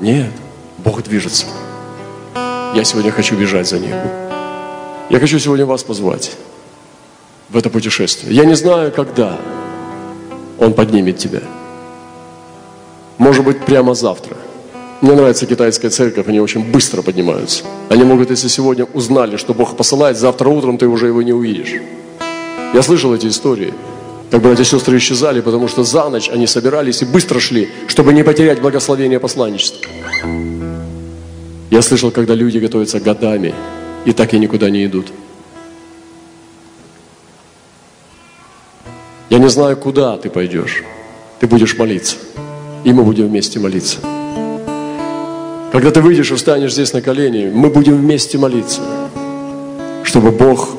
Нет, 0.00 0.30
Бог 0.78 1.02
движется. 1.02 1.46
Я 2.74 2.84
сегодня 2.84 3.10
хочу 3.10 3.36
бежать 3.36 3.66
за 3.66 3.78
Ним. 3.78 4.27
Я 5.10 5.20
хочу 5.20 5.38
сегодня 5.38 5.64
вас 5.64 5.82
позвать 5.82 6.32
в 7.48 7.56
это 7.56 7.70
путешествие. 7.70 8.34
Я 8.34 8.44
не 8.44 8.54
знаю, 8.54 8.92
когда 8.92 9.38
Он 10.58 10.74
поднимет 10.74 11.16
тебя. 11.16 11.40
Может 13.16 13.42
быть, 13.42 13.64
прямо 13.64 13.94
завтра. 13.94 14.36
Мне 15.00 15.12
нравится 15.12 15.46
китайская 15.46 15.88
церковь, 15.88 16.28
они 16.28 16.40
очень 16.40 16.62
быстро 16.62 17.00
поднимаются. 17.00 17.64
Они 17.88 18.04
могут, 18.04 18.30
если 18.30 18.48
сегодня 18.48 18.84
узнали, 18.84 19.38
что 19.38 19.54
Бог 19.54 19.76
посылает, 19.76 20.18
завтра 20.18 20.48
утром 20.50 20.76
ты 20.76 20.86
уже 20.86 21.06
его 21.06 21.22
не 21.22 21.32
увидишь. 21.32 21.80
Я 22.74 22.82
слышал 22.82 23.14
эти 23.14 23.28
истории, 23.28 23.72
как 24.30 24.42
братья 24.42 24.62
и 24.62 24.66
сестры 24.66 24.98
исчезали, 24.98 25.40
потому 25.40 25.68
что 25.68 25.84
за 25.84 26.10
ночь 26.10 26.28
они 26.28 26.46
собирались 26.46 27.00
и 27.00 27.06
быстро 27.06 27.40
шли, 27.40 27.70
чтобы 27.86 28.12
не 28.12 28.24
потерять 28.24 28.60
благословение 28.60 29.20
посланничества. 29.20 29.80
Я 31.70 31.80
слышал, 31.80 32.10
когда 32.10 32.34
люди 32.34 32.58
готовятся 32.58 33.00
годами 33.00 33.54
и 34.04 34.12
так 34.12 34.34
и 34.34 34.38
никуда 34.38 34.70
не 34.70 34.84
идут. 34.84 35.12
Я 39.30 39.38
не 39.38 39.48
знаю, 39.48 39.76
куда 39.76 40.16
ты 40.16 40.30
пойдешь. 40.30 40.82
Ты 41.40 41.46
будешь 41.46 41.76
молиться. 41.78 42.16
И 42.84 42.92
мы 42.92 43.02
будем 43.02 43.28
вместе 43.28 43.58
молиться. 43.60 43.98
Когда 45.72 45.90
ты 45.90 46.00
выйдешь 46.00 46.30
и 46.30 46.34
встанешь 46.34 46.72
здесь 46.72 46.92
на 46.92 47.02
колени, 47.02 47.50
мы 47.52 47.68
будем 47.68 47.96
вместе 47.96 48.38
молиться, 48.38 48.80
чтобы 50.02 50.30
Бог 50.30 50.70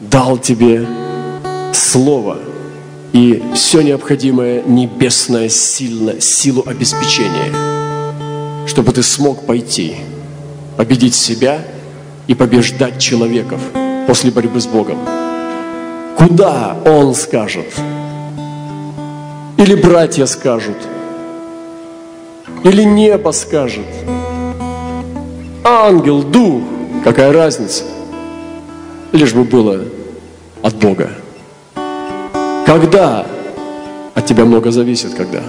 дал 0.00 0.38
тебе 0.38 0.86
слово 1.74 2.38
и 3.12 3.42
все 3.54 3.82
необходимое 3.82 4.62
небесное 4.62 5.48
сильно, 5.48 6.20
силу 6.20 6.64
обеспечения– 6.66 7.52
чтобы 8.66 8.92
ты 8.92 9.02
смог 9.02 9.46
пойти, 9.46 9.96
победить 10.76 11.14
себя 11.14 11.64
и 12.26 12.34
побеждать 12.34 12.98
человеков 12.98 13.60
после 14.06 14.30
борьбы 14.30 14.60
с 14.60 14.66
Богом. 14.66 14.98
Куда 16.16 16.76
Он 16.84 17.14
скажет? 17.14 17.66
Или 19.58 19.74
братья 19.74 20.26
скажут? 20.26 20.76
Или 22.64 22.82
небо 22.82 23.30
скажет? 23.30 23.86
Ангел, 25.64 26.22
дух, 26.22 26.62
какая 27.04 27.32
разница? 27.32 27.84
Лишь 29.12 29.34
бы 29.34 29.44
было 29.44 29.84
от 30.62 30.74
Бога. 30.76 31.10
Когда? 32.66 33.26
От 34.14 34.26
тебя 34.26 34.44
много 34.44 34.70
зависит, 34.70 35.14
когда. 35.14 35.42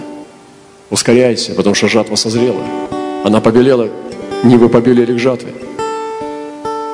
Ускоряйся, 0.90 1.54
потому 1.54 1.76
что 1.76 1.88
жатва 1.88 2.16
созрела. 2.16 2.62
Она 3.24 3.42
побелела, 3.42 3.90
нивы 4.44 4.70
побелели 4.70 5.14
к 5.14 5.20
жатве. 5.20 5.54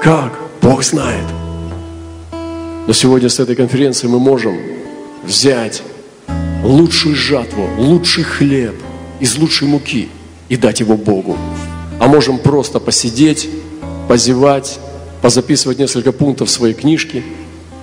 Как? 0.04 0.34
Бог 0.62 0.84
знает. 0.84 1.24
Но 2.88 2.94
сегодня 2.94 3.30
с 3.30 3.40
этой 3.40 3.56
конференции 3.56 4.08
мы 4.08 4.20
можем 4.20 4.58
взять 5.24 5.82
лучшую 6.64 7.16
жатву, 7.16 7.68
лучший 7.78 8.24
хлеб 8.24 8.76
из 9.20 9.38
лучшей 9.38 9.68
муки 9.68 10.10
и 10.50 10.58
дать 10.58 10.82
его 10.82 10.98
Богу. 10.98 11.38
А 12.00 12.08
можем 12.08 12.38
просто 12.38 12.80
посидеть, 12.80 13.50
позевать, 14.10 14.80
позаписывать 15.22 15.80
несколько 15.80 16.12
пунктов 16.12 16.50
своей 16.50 16.74
книжке 16.74 17.24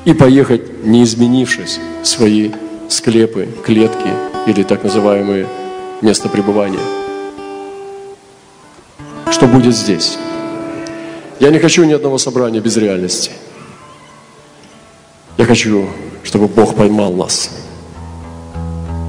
и 0.05 0.13
поехать, 0.13 0.85
не 0.85 1.05
изменившись, 1.05 1.79
в 2.03 2.07
свои 2.07 2.51
склепы, 2.89 3.49
клетки 3.65 4.11
или 4.47 4.63
так 4.63 4.85
называемые 4.85 5.47
место 6.03 6.29
пребывания 6.29 7.01
что 9.41 9.47
будет 9.47 9.75
здесь. 9.75 10.19
Я 11.41 11.49
не 11.49 11.59
хочу 11.59 11.85
ни 11.85 11.95
одного 11.95 12.19
собрания 12.19 12.61
без 12.61 12.77
реальности. 12.77 13.31
Я 15.39 15.47
хочу, 15.47 15.89
чтобы 16.23 16.49
Бог 16.49 16.77
поймал 16.77 17.15
нас. 17.15 17.51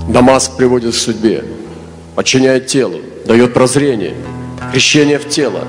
Дамаск 0.07 0.55
приводит 0.55 0.93
к 0.93 0.97
судьбе, 0.97 1.43
подчиняет 2.15 2.67
телу, 2.67 3.01
дает 3.25 3.53
прозрение, 3.53 4.15
крещение 4.71 5.19
в 5.19 5.27
тело, 5.27 5.65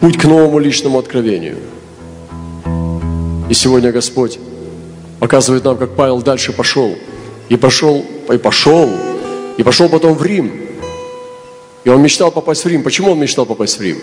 путь 0.00 0.16
к 0.16 0.24
новому 0.24 0.58
личному 0.58 0.98
откровению. 0.98 1.58
И 3.50 3.54
сегодня 3.54 3.92
Господь 3.92 4.38
показывает 5.18 5.64
нам, 5.64 5.76
как 5.76 5.94
Павел 5.94 6.22
дальше 6.22 6.54
пошел. 6.54 6.96
И 7.50 7.56
пошел, 7.56 8.02
и 8.32 8.38
пошел, 8.38 8.88
и 9.58 9.62
пошел 9.62 9.90
потом 9.90 10.14
в 10.14 10.24
Рим. 10.24 10.52
И 11.84 11.90
он 11.90 12.00
мечтал 12.00 12.30
попасть 12.30 12.64
в 12.64 12.68
Рим. 12.68 12.82
Почему 12.82 13.10
он 13.12 13.18
мечтал 13.18 13.44
попасть 13.44 13.78
в 13.78 13.82
Рим? 13.82 13.98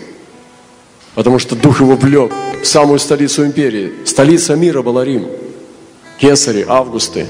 Потому 1.18 1.40
что 1.40 1.56
дух 1.56 1.82
его 1.82 1.96
влек 1.96 2.32
в 2.62 2.68
самую 2.68 3.00
столицу 3.00 3.44
империи. 3.44 3.92
Столица 4.06 4.56
мира 4.56 4.84
была 4.84 5.04
Рим. 5.04 5.26
Кесари, 6.22 6.64
Августы. 6.70 7.26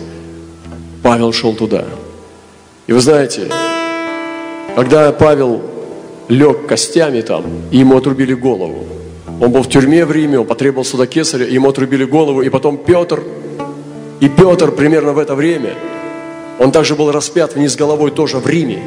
Павел 1.02 1.32
шел 1.32 1.54
туда. 1.54 1.86
И 2.86 2.92
вы 2.92 3.00
знаете, 3.00 3.48
когда 4.76 5.14
Павел 5.14 5.62
лег 6.28 6.68
костями 6.68 7.22
там, 7.22 7.46
и 7.72 7.78
ему 7.78 7.96
отрубили 7.96 8.34
голову, 8.34 8.86
он 9.40 9.54
был 9.54 9.64
в 9.64 9.70
тюрьме 9.70 10.04
в 10.04 10.12
Риме, 10.12 10.42
он 10.42 10.46
потребовал 10.48 10.84
сюда 10.84 11.08
кесаря, 11.08 11.46
ему 11.46 11.70
отрубили 11.70 12.04
голову, 12.04 12.42
и 12.42 12.50
потом 12.50 12.78
Петр, 12.78 13.24
и 14.20 14.28
Петр 14.28 14.74
примерно 14.74 15.14
в 15.14 15.18
это 15.18 15.34
время, 15.34 15.76
он 16.60 16.74
также 16.74 16.96
был 16.96 17.10
распят 17.14 17.56
вниз 17.56 17.78
головой 17.78 18.12
тоже 18.12 18.40
в 18.40 18.48
Риме. 18.48 18.84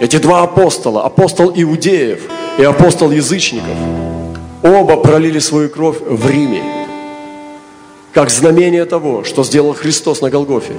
Эти 0.00 0.16
два 0.16 0.40
апостола, 0.42 1.04
апостол 1.04 1.52
иудеев 1.54 2.22
и 2.58 2.62
апостол 2.64 3.10
язычников, 3.10 3.76
оба 4.62 4.96
пролили 4.96 5.38
свою 5.38 5.68
кровь 5.68 5.98
в 6.00 6.30
Риме, 6.30 6.62
как 8.12 8.30
знамение 8.30 8.84
того, 8.84 9.24
что 9.24 9.44
сделал 9.44 9.74
Христос 9.74 10.20
на 10.20 10.30
Голгофе. 10.30 10.74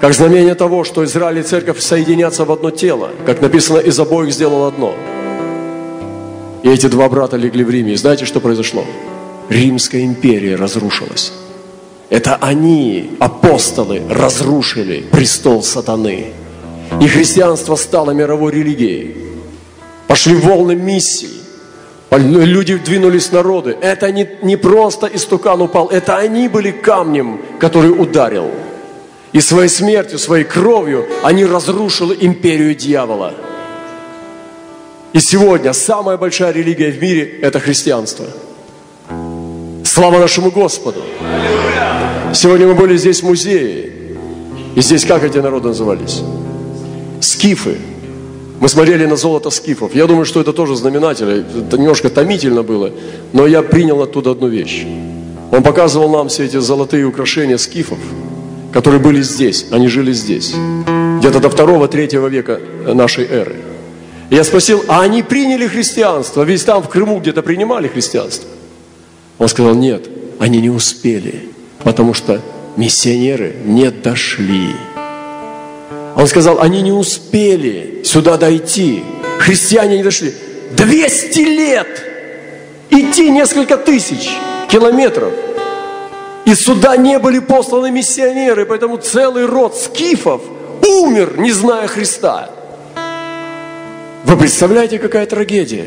Как 0.00 0.14
знамение 0.14 0.54
того, 0.54 0.84
что 0.84 1.04
Израиль 1.04 1.40
и 1.40 1.42
Церковь 1.42 1.80
соединятся 1.80 2.44
в 2.44 2.52
одно 2.52 2.70
тело, 2.70 3.10
как 3.26 3.40
написано, 3.40 3.78
из 3.78 3.98
обоих 3.98 4.32
сделал 4.32 4.64
одно. 4.64 4.94
И 6.62 6.68
эти 6.68 6.86
два 6.86 7.08
брата 7.08 7.36
легли 7.36 7.64
в 7.64 7.70
Риме. 7.70 7.94
И 7.94 7.96
знаете, 7.96 8.24
что 8.24 8.40
произошло? 8.40 8.84
Римская 9.48 10.02
империя 10.02 10.54
разрушилась. 10.54 11.32
Это 12.10 12.36
они, 12.36 13.16
апостолы, 13.18 14.02
разрушили 14.08 15.04
престол 15.10 15.62
сатаны. 15.62 16.32
И 17.00 17.08
христианство 17.08 17.74
стало 17.74 18.12
мировой 18.12 18.52
религией. 18.52 19.16
Пошли 20.06 20.36
волны 20.36 20.76
миссий. 20.76 21.47
Люди 22.10 22.76
двинулись 22.76 23.30
народы. 23.32 23.76
Это 23.80 24.10
не, 24.10 24.28
не 24.42 24.56
просто 24.56 25.06
истукан 25.06 25.60
упал, 25.60 25.88
это 25.88 26.16
они 26.16 26.48
были 26.48 26.70
камнем, 26.70 27.40
который 27.60 27.90
ударил. 27.90 28.50
И 29.32 29.40
своей 29.40 29.68
смертью, 29.68 30.18
своей 30.18 30.44
кровью 30.44 31.06
они 31.22 31.44
разрушили 31.44 32.16
империю 32.20 32.74
дьявола. 32.74 33.34
И 35.12 35.20
сегодня 35.20 35.72
самая 35.74 36.16
большая 36.16 36.52
религия 36.52 36.90
в 36.90 37.02
мире– 37.02 37.38
это 37.42 37.60
христианство. 37.60 38.26
Слава 39.84 40.18
нашему 40.18 40.50
Господу! 40.50 41.02
Сегодня 42.32 42.66
мы 42.66 42.74
были 42.74 42.96
здесь 42.96 43.20
в 43.20 43.26
музее. 43.26 43.92
И 44.74 44.80
здесь 44.80 45.04
как 45.04 45.24
эти 45.24 45.38
народы 45.38 45.68
назывались? 45.68 46.22
Скифы. 47.20 47.78
Мы 48.60 48.68
смотрели 48.68 49.06
на 49.06 49.16
золото 49.16 49.50
скифов. 49.50 49.94
Я 49.94 50.06
думаю, 50.06 50.24
что 50.24 50.40
это 50.40 50.52
тоже 50.52 50.74
знаменатель. 50.74 51.44
Это 51.66 51.78
немножко 51.78 52.10
томительно 52.10 52.62
было. 52.62 52.90
Но 53.32 53.46
я 53.46 53.62
принял 53.62 54.02
оттуда 54.02 54.32
одну 54.32 54.48
вещь. 54.48 54.84
Он 55.52 55.62
показывал 55.62 56.10
нам 56.10 56.28
все 56.28 56.44
эти 56.44 56.58
золотые 56.58 57.06
украшения 57.06 57.56
скифов, 57.56 57.98
которые 58.72 59.00
были 59.00 59.22
здесь. 59.22 59.66
Они 59.70 59.88
жили 59.88 60.12
здесь. 60.12 60.54
Где-то 61.20 61.40
до 61.40 61.50
второго-третьего 61.50 62.26
века 62.26 62.60
нашей 62.86 63.26
эры. 63.26 63.56
И 64.30 64.34
я 64.34 64.44
спросил, 64.44 64.84
а 64.88 65.02
они 65.02 65.22
приняли 65.22 65.66
христианство? 65.66 66.42
Ведь 66.42 66.64
там 66.66 66.82
в 66.82 66.88
Крыму 66.88 67.18
где-то 67.20 67.42
принимали 67.42 67.88
христианство. 67.88 68.48
Он 69.38 69.48
сказал, 69.48 69.74
нет, 69.74 70.08
они 70.38 70.60
не 70.60 70.68
успели, 70.68 71.48
потому 71.84 72.12
что 72.12 72.40
миссионеры 72.76 73.54
не 73.64 73.90
дошли. 73.90 74.74
Он 76.18 76.26
сказал, 76.26 76.60
они 76.60 76.82
не 76.82 76.90
успели 76.90 78.02
сюда 78.02 78.36
дойти. 78.36 79.04
Христиане 79.38 79.98
не 79.98 80.02
дошли. 80.02 80.34
200 80.72 81.38
лет 81.38 82.04
идти 82.90 83.30
несколько 83.30 83.76
тысяч 83.76 84.28
километров. 84.68 85.32
И 86.44 86.56
сюда 86.56 86.96
не 86.96 87.20
были 87.20 87.38
посланы 87.38 87.92
миссионеры, 87.92 88.66
поэтому 88.66 88.96
целый 88.96 89.46
род 89.46 89.76
скифов 89.76 90.42
умер, 90.84 91.38
не 91.38 91.52
зная 91.52 91.86
Христа. 91.86 92.50
Вы 94.24 94.36
представляете, 94.36 94.98
какая 94.98 95.26
трагедия? 95.26 95.86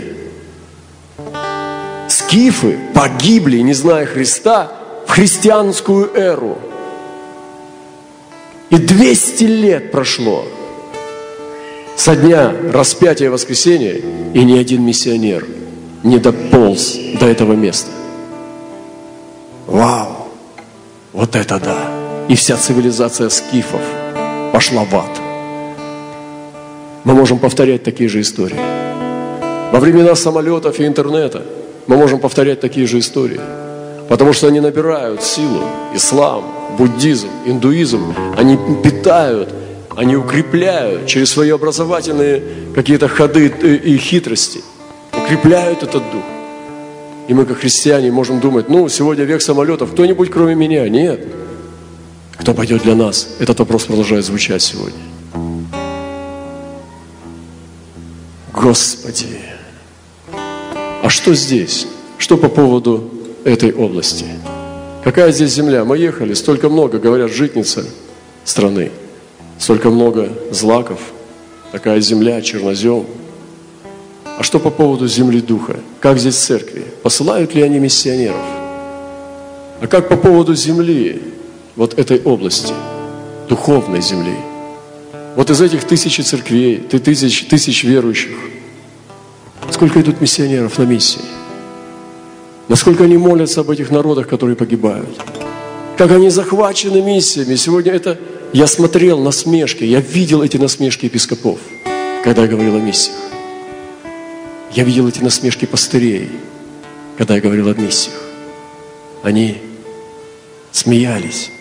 Скифы 2.07 2.79
погибли, 2.93 3.57
не 3.57 3.73
зная 3.73 4.05
Христа, 4.05 4.71
в 5.05 5.11
христианскую 5.11 6.15
эру. 6.15 6.57
И 8.71 8.77
200 8.77 9.43
лет 9.43 9.91
прошло 9.91 10.45
со 11.97 12.15
дня 12.15 12.55
распятия 12.71 13.27
и 13.27 13.29
воскресения, 13.29 14.01
и 14.33 14.43
ни 14.45 14.57
один 14.57 14.81
миссионер 14.83 15.45
не 16.03 16.17
дополз 16.17 16.97
до 17.19 17.27
этого 17.27 17.51
места. 17.51 17.91
Вау! 19.67 20.29
Вот 21.11 21.35
это 21.35 21.59
да! 21.59 21.91
И 22.29 22.35
вся 22.35 22.55
цивилизация 22.55 23.27
скифов 23.27 23.81
пошла 24.53 24.85
в 24.85 24.95
ад. 24.95 25.21
Мы 27.03 27.13
можем 27.13 27.39
повторять 27.39 27.83
такие 27.83 28.07
же 28.07 28.21
истории. 28.21 28.59
Во 29.73 29.81
времена 29.81 30.15
самолетов 30.15 30.79
и 30.79 30.87
интернета 30.87 31.43
мы 31.87 31.97
можем 31.97 32.19
повторять 32.19 32.61
такие 32.61 32.87
же 32.87 32.99
истории. 32.99 33.41
Потому 34.07 34.31
что 34.31 34.47
они 34.47 34.61
набирают 34.61 35.23
силу. 35.23 35.61
Ислам, 35.93 36.60
буддизм, 36.77 37.27
индуизм. 37.45 38.13
Они 38.37 38.57
питают, 38.83 39.49
они 39.95 40.15
укрепляют 40.15 41.07
через 41.07 41.31
свои 41.31 41.49
образовательные 41.49 42.41
какие-то 42.73 43.07
ходы 43.07 43.47
и 43.47 43.97
хитрости. 43.97 44.61
Укрепляют 45.13 45.83
этот 45.83 46.03
дух. 46.11 46.23
И 47.27 47.33
мы, 47.33 47.45
как 47.45 47.59
христиане, 47.59 48.11
можем 48.11 48.39
думать, 48.39 48.67
ну, 48.69 48.89
сегодня 48.89 49.23
век 49.23 49.41
самолетов, 49.41 49.91
кто-нибудь 49.91 50.29
кроме 50.29 50.55
меня? 50.55 50.87
Нет. 50.89 51.27
Кто 52.37 52.53
пойдет 52.53 52.83
для 52.83 52.95
нас? 52.95 53.35
Этот 53.39 53.59
вопрос 53.59 53.85
продолжает 53.85 54.25
звучать 54.25 54.61
сегодня. 54.61 54.99
Господи, 58.53 59.39
а 61.03 61.09
что 61.09 61.33
здесь? 61.33 61.87
Что 62.17 62.37
по 62.37 62.49
поводу 62.49 63.09
этой 63.43 63.71
области? 63.71 64.25
Какая 65.03 65.31
здесь 65.31 65.51
земля? 65.51 65.83
Мы 65.83 65.97
ехали, 65.97 66.35
столько 66.35 66.69
много, 66.69 66.99
говорят, 66.99 67.31
житница 67.31 67.83
страны, 68.43 68.91
столько 69.57 69.89
много 69.89 70.29
злаков, 70.51 70.99
такая 71.71 71.99
земля, 72.01 72.39
чернозем. 72.41 73.07
А 74.37 74.43
что 74.43 74.59
по 74.59 74.69
поводу 74.69 75.07
земли 75.07 75.41
духа? 75.41 75.79
Как 75.99 76.19
здесь 76.19 76.35
церкви? 76.35 76.83
Посылают 77.01 77.55
ли 77.55 77.63
они 77.63 77.79
миссионеров? 77.79 78.41
А 79.81 79.87
как 79.87 80.07
по 80.07 80.17
поводу 80.17 80.53
земли, 80.53 81.19
вот 81.75 81.97
этой 81.97 82.21
области, 82.21 82.73
духовной 83.49 84.01
земли? 84.01 84.35
Вот 85.35 85.49
из 85.49 85.61
этих 85.61 85.83
тысячи 85.83 86.21
церквей, 86.21 86.77
ты 86.77 86.99
тысяч, 86.99 87.47
тысяч 87.47 87.83
верующих, 87.83 88.37
сколько 89.71 89.99
идут 89.99 90.21
миссионеров 90.21 90.77
на 90.77 90.83
миссии? 90.83 91.40
Насколько 92.67 93.03
они 93.03 93.17
молятся 93.17 93.61
об 93.61 93.69
этих 93.69 93.91
народах, 93.91 94.27
которые 94.27 94.55
погибают? 94.55 95.09
Как 95.97 96.11
они 96.11 96.29
захвачены 96.29 97.01
миссиями? 97.01 97.55
Сегодня 97.55 97.91
это... 97.91 98.17
Я 98.53 98.67
смотрел 98.67 99.19
насмешки, 99.19 99.85
я 99.85 100.01
видел 100.01 100.41
эти 100.41 100.57
насмешки 100.57 101.05
епископов, 101.05 101.59
когда 102.23 102.41
я 102.41 102.47
говорил 102.49 102.75
о 102.75 102.79
миссиях. 102.79 103.15
Я 104.73 104.83
видел 104.83 105.07
эти 105.07 105.21
насмешки 105.21 105.65
пастырей, 105.65 106.29
когда 107.17 107.35
я 107.35 107.41
говорил 107.41 107.69
о 107.69 107.73
миссиях. 107.73 108.21
Они 109.23 109.61
смеялись. 110.71 111.51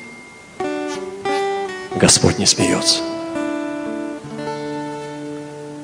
Господь 1.95 2.39
не 2.39 2.47
смеется. 2.47 3.01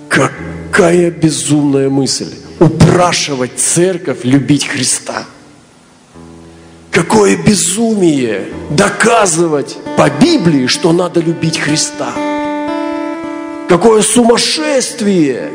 Какая 0.09 1.11
безумная 1.11 1.89
мысль 1.89 2.33
упрашивать 2.61 3.59
церковь 3.59 4.25
любить 4.25 4.67
Христа. 4.67 5.25
Какое 6.91 7.37
безумие 7.37 8.49
доказывать 8.71 9.77
по 9.97 10.09
Библии, 10.09 10.67
что 10.67 10.93
надо 10.93 11.21
любить 11.21 11.59
Христа. 11.59 12.13
Какое 13.69 14.01
сумасшествие 14.03 15.51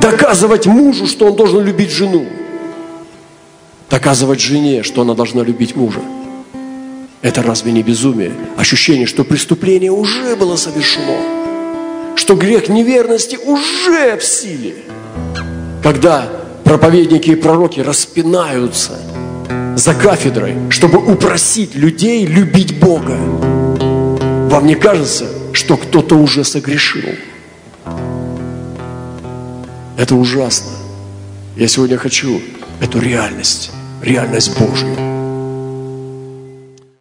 доказывать 0.00 0.66
мужу, 0.66 1.06
что 1.06 1.26
он 1.26 1.36
должен 1.36 1.64
любить 1.64 1.90
жену. 1.90 2.26
Доказывать 3.88 4.40
жене, 4.40 4.82
что 4.82 5.02
она 5.02 5.14
должна 5.14 5.42
любить 5.42 5.76
мужа. 5.76 6.00
Это 7.22 7.42
разве 7.42 7.72
не 7.72 7.82
безумие? 7.82 8.32
Ощущение, 8.56 9.06
что 9.06 9.24
преступление 9.24 9.90
уже 9.90 10.36
было 10.36 10.56
совершено 10.56 11.36
что 12.16 12.34
грех 12.34 12.68
неверности 12.68 13.36
уже 13.36 14.16
в 14.16 14.24
силе. 14.24 14.74
Когда 15.86 16.28
проповедники 16.64 17.30
и 17.30 17.36
пророки 17.36 17.78
распинаются 17.78 18.98
за 19.76 19.94
кафедрой, 19.94 20.56
чтобы 20.68 20.98
упросить 20.98 21.76
людей 21.76 22.26
любить 22.26 22.80
Бога, 22.80 23.16
вам 24.50 24.66
не 24.66 24.74
кажется, 24.74 25.28
что 25.52 25.76
кто-то 25.76 26.16
уже 26.16 26.42
согрешил? 26.42 27.10
Это 29.96 30.16
ужасно. 30.16 30.72
Я 31.54 31.68
сегодня 31.68 31.98
хочу 31.98 32.42
эту 32.80 32.98
реальность, 32.98 33.70
реальность 34.02 34.58
Божью 34.58 35.05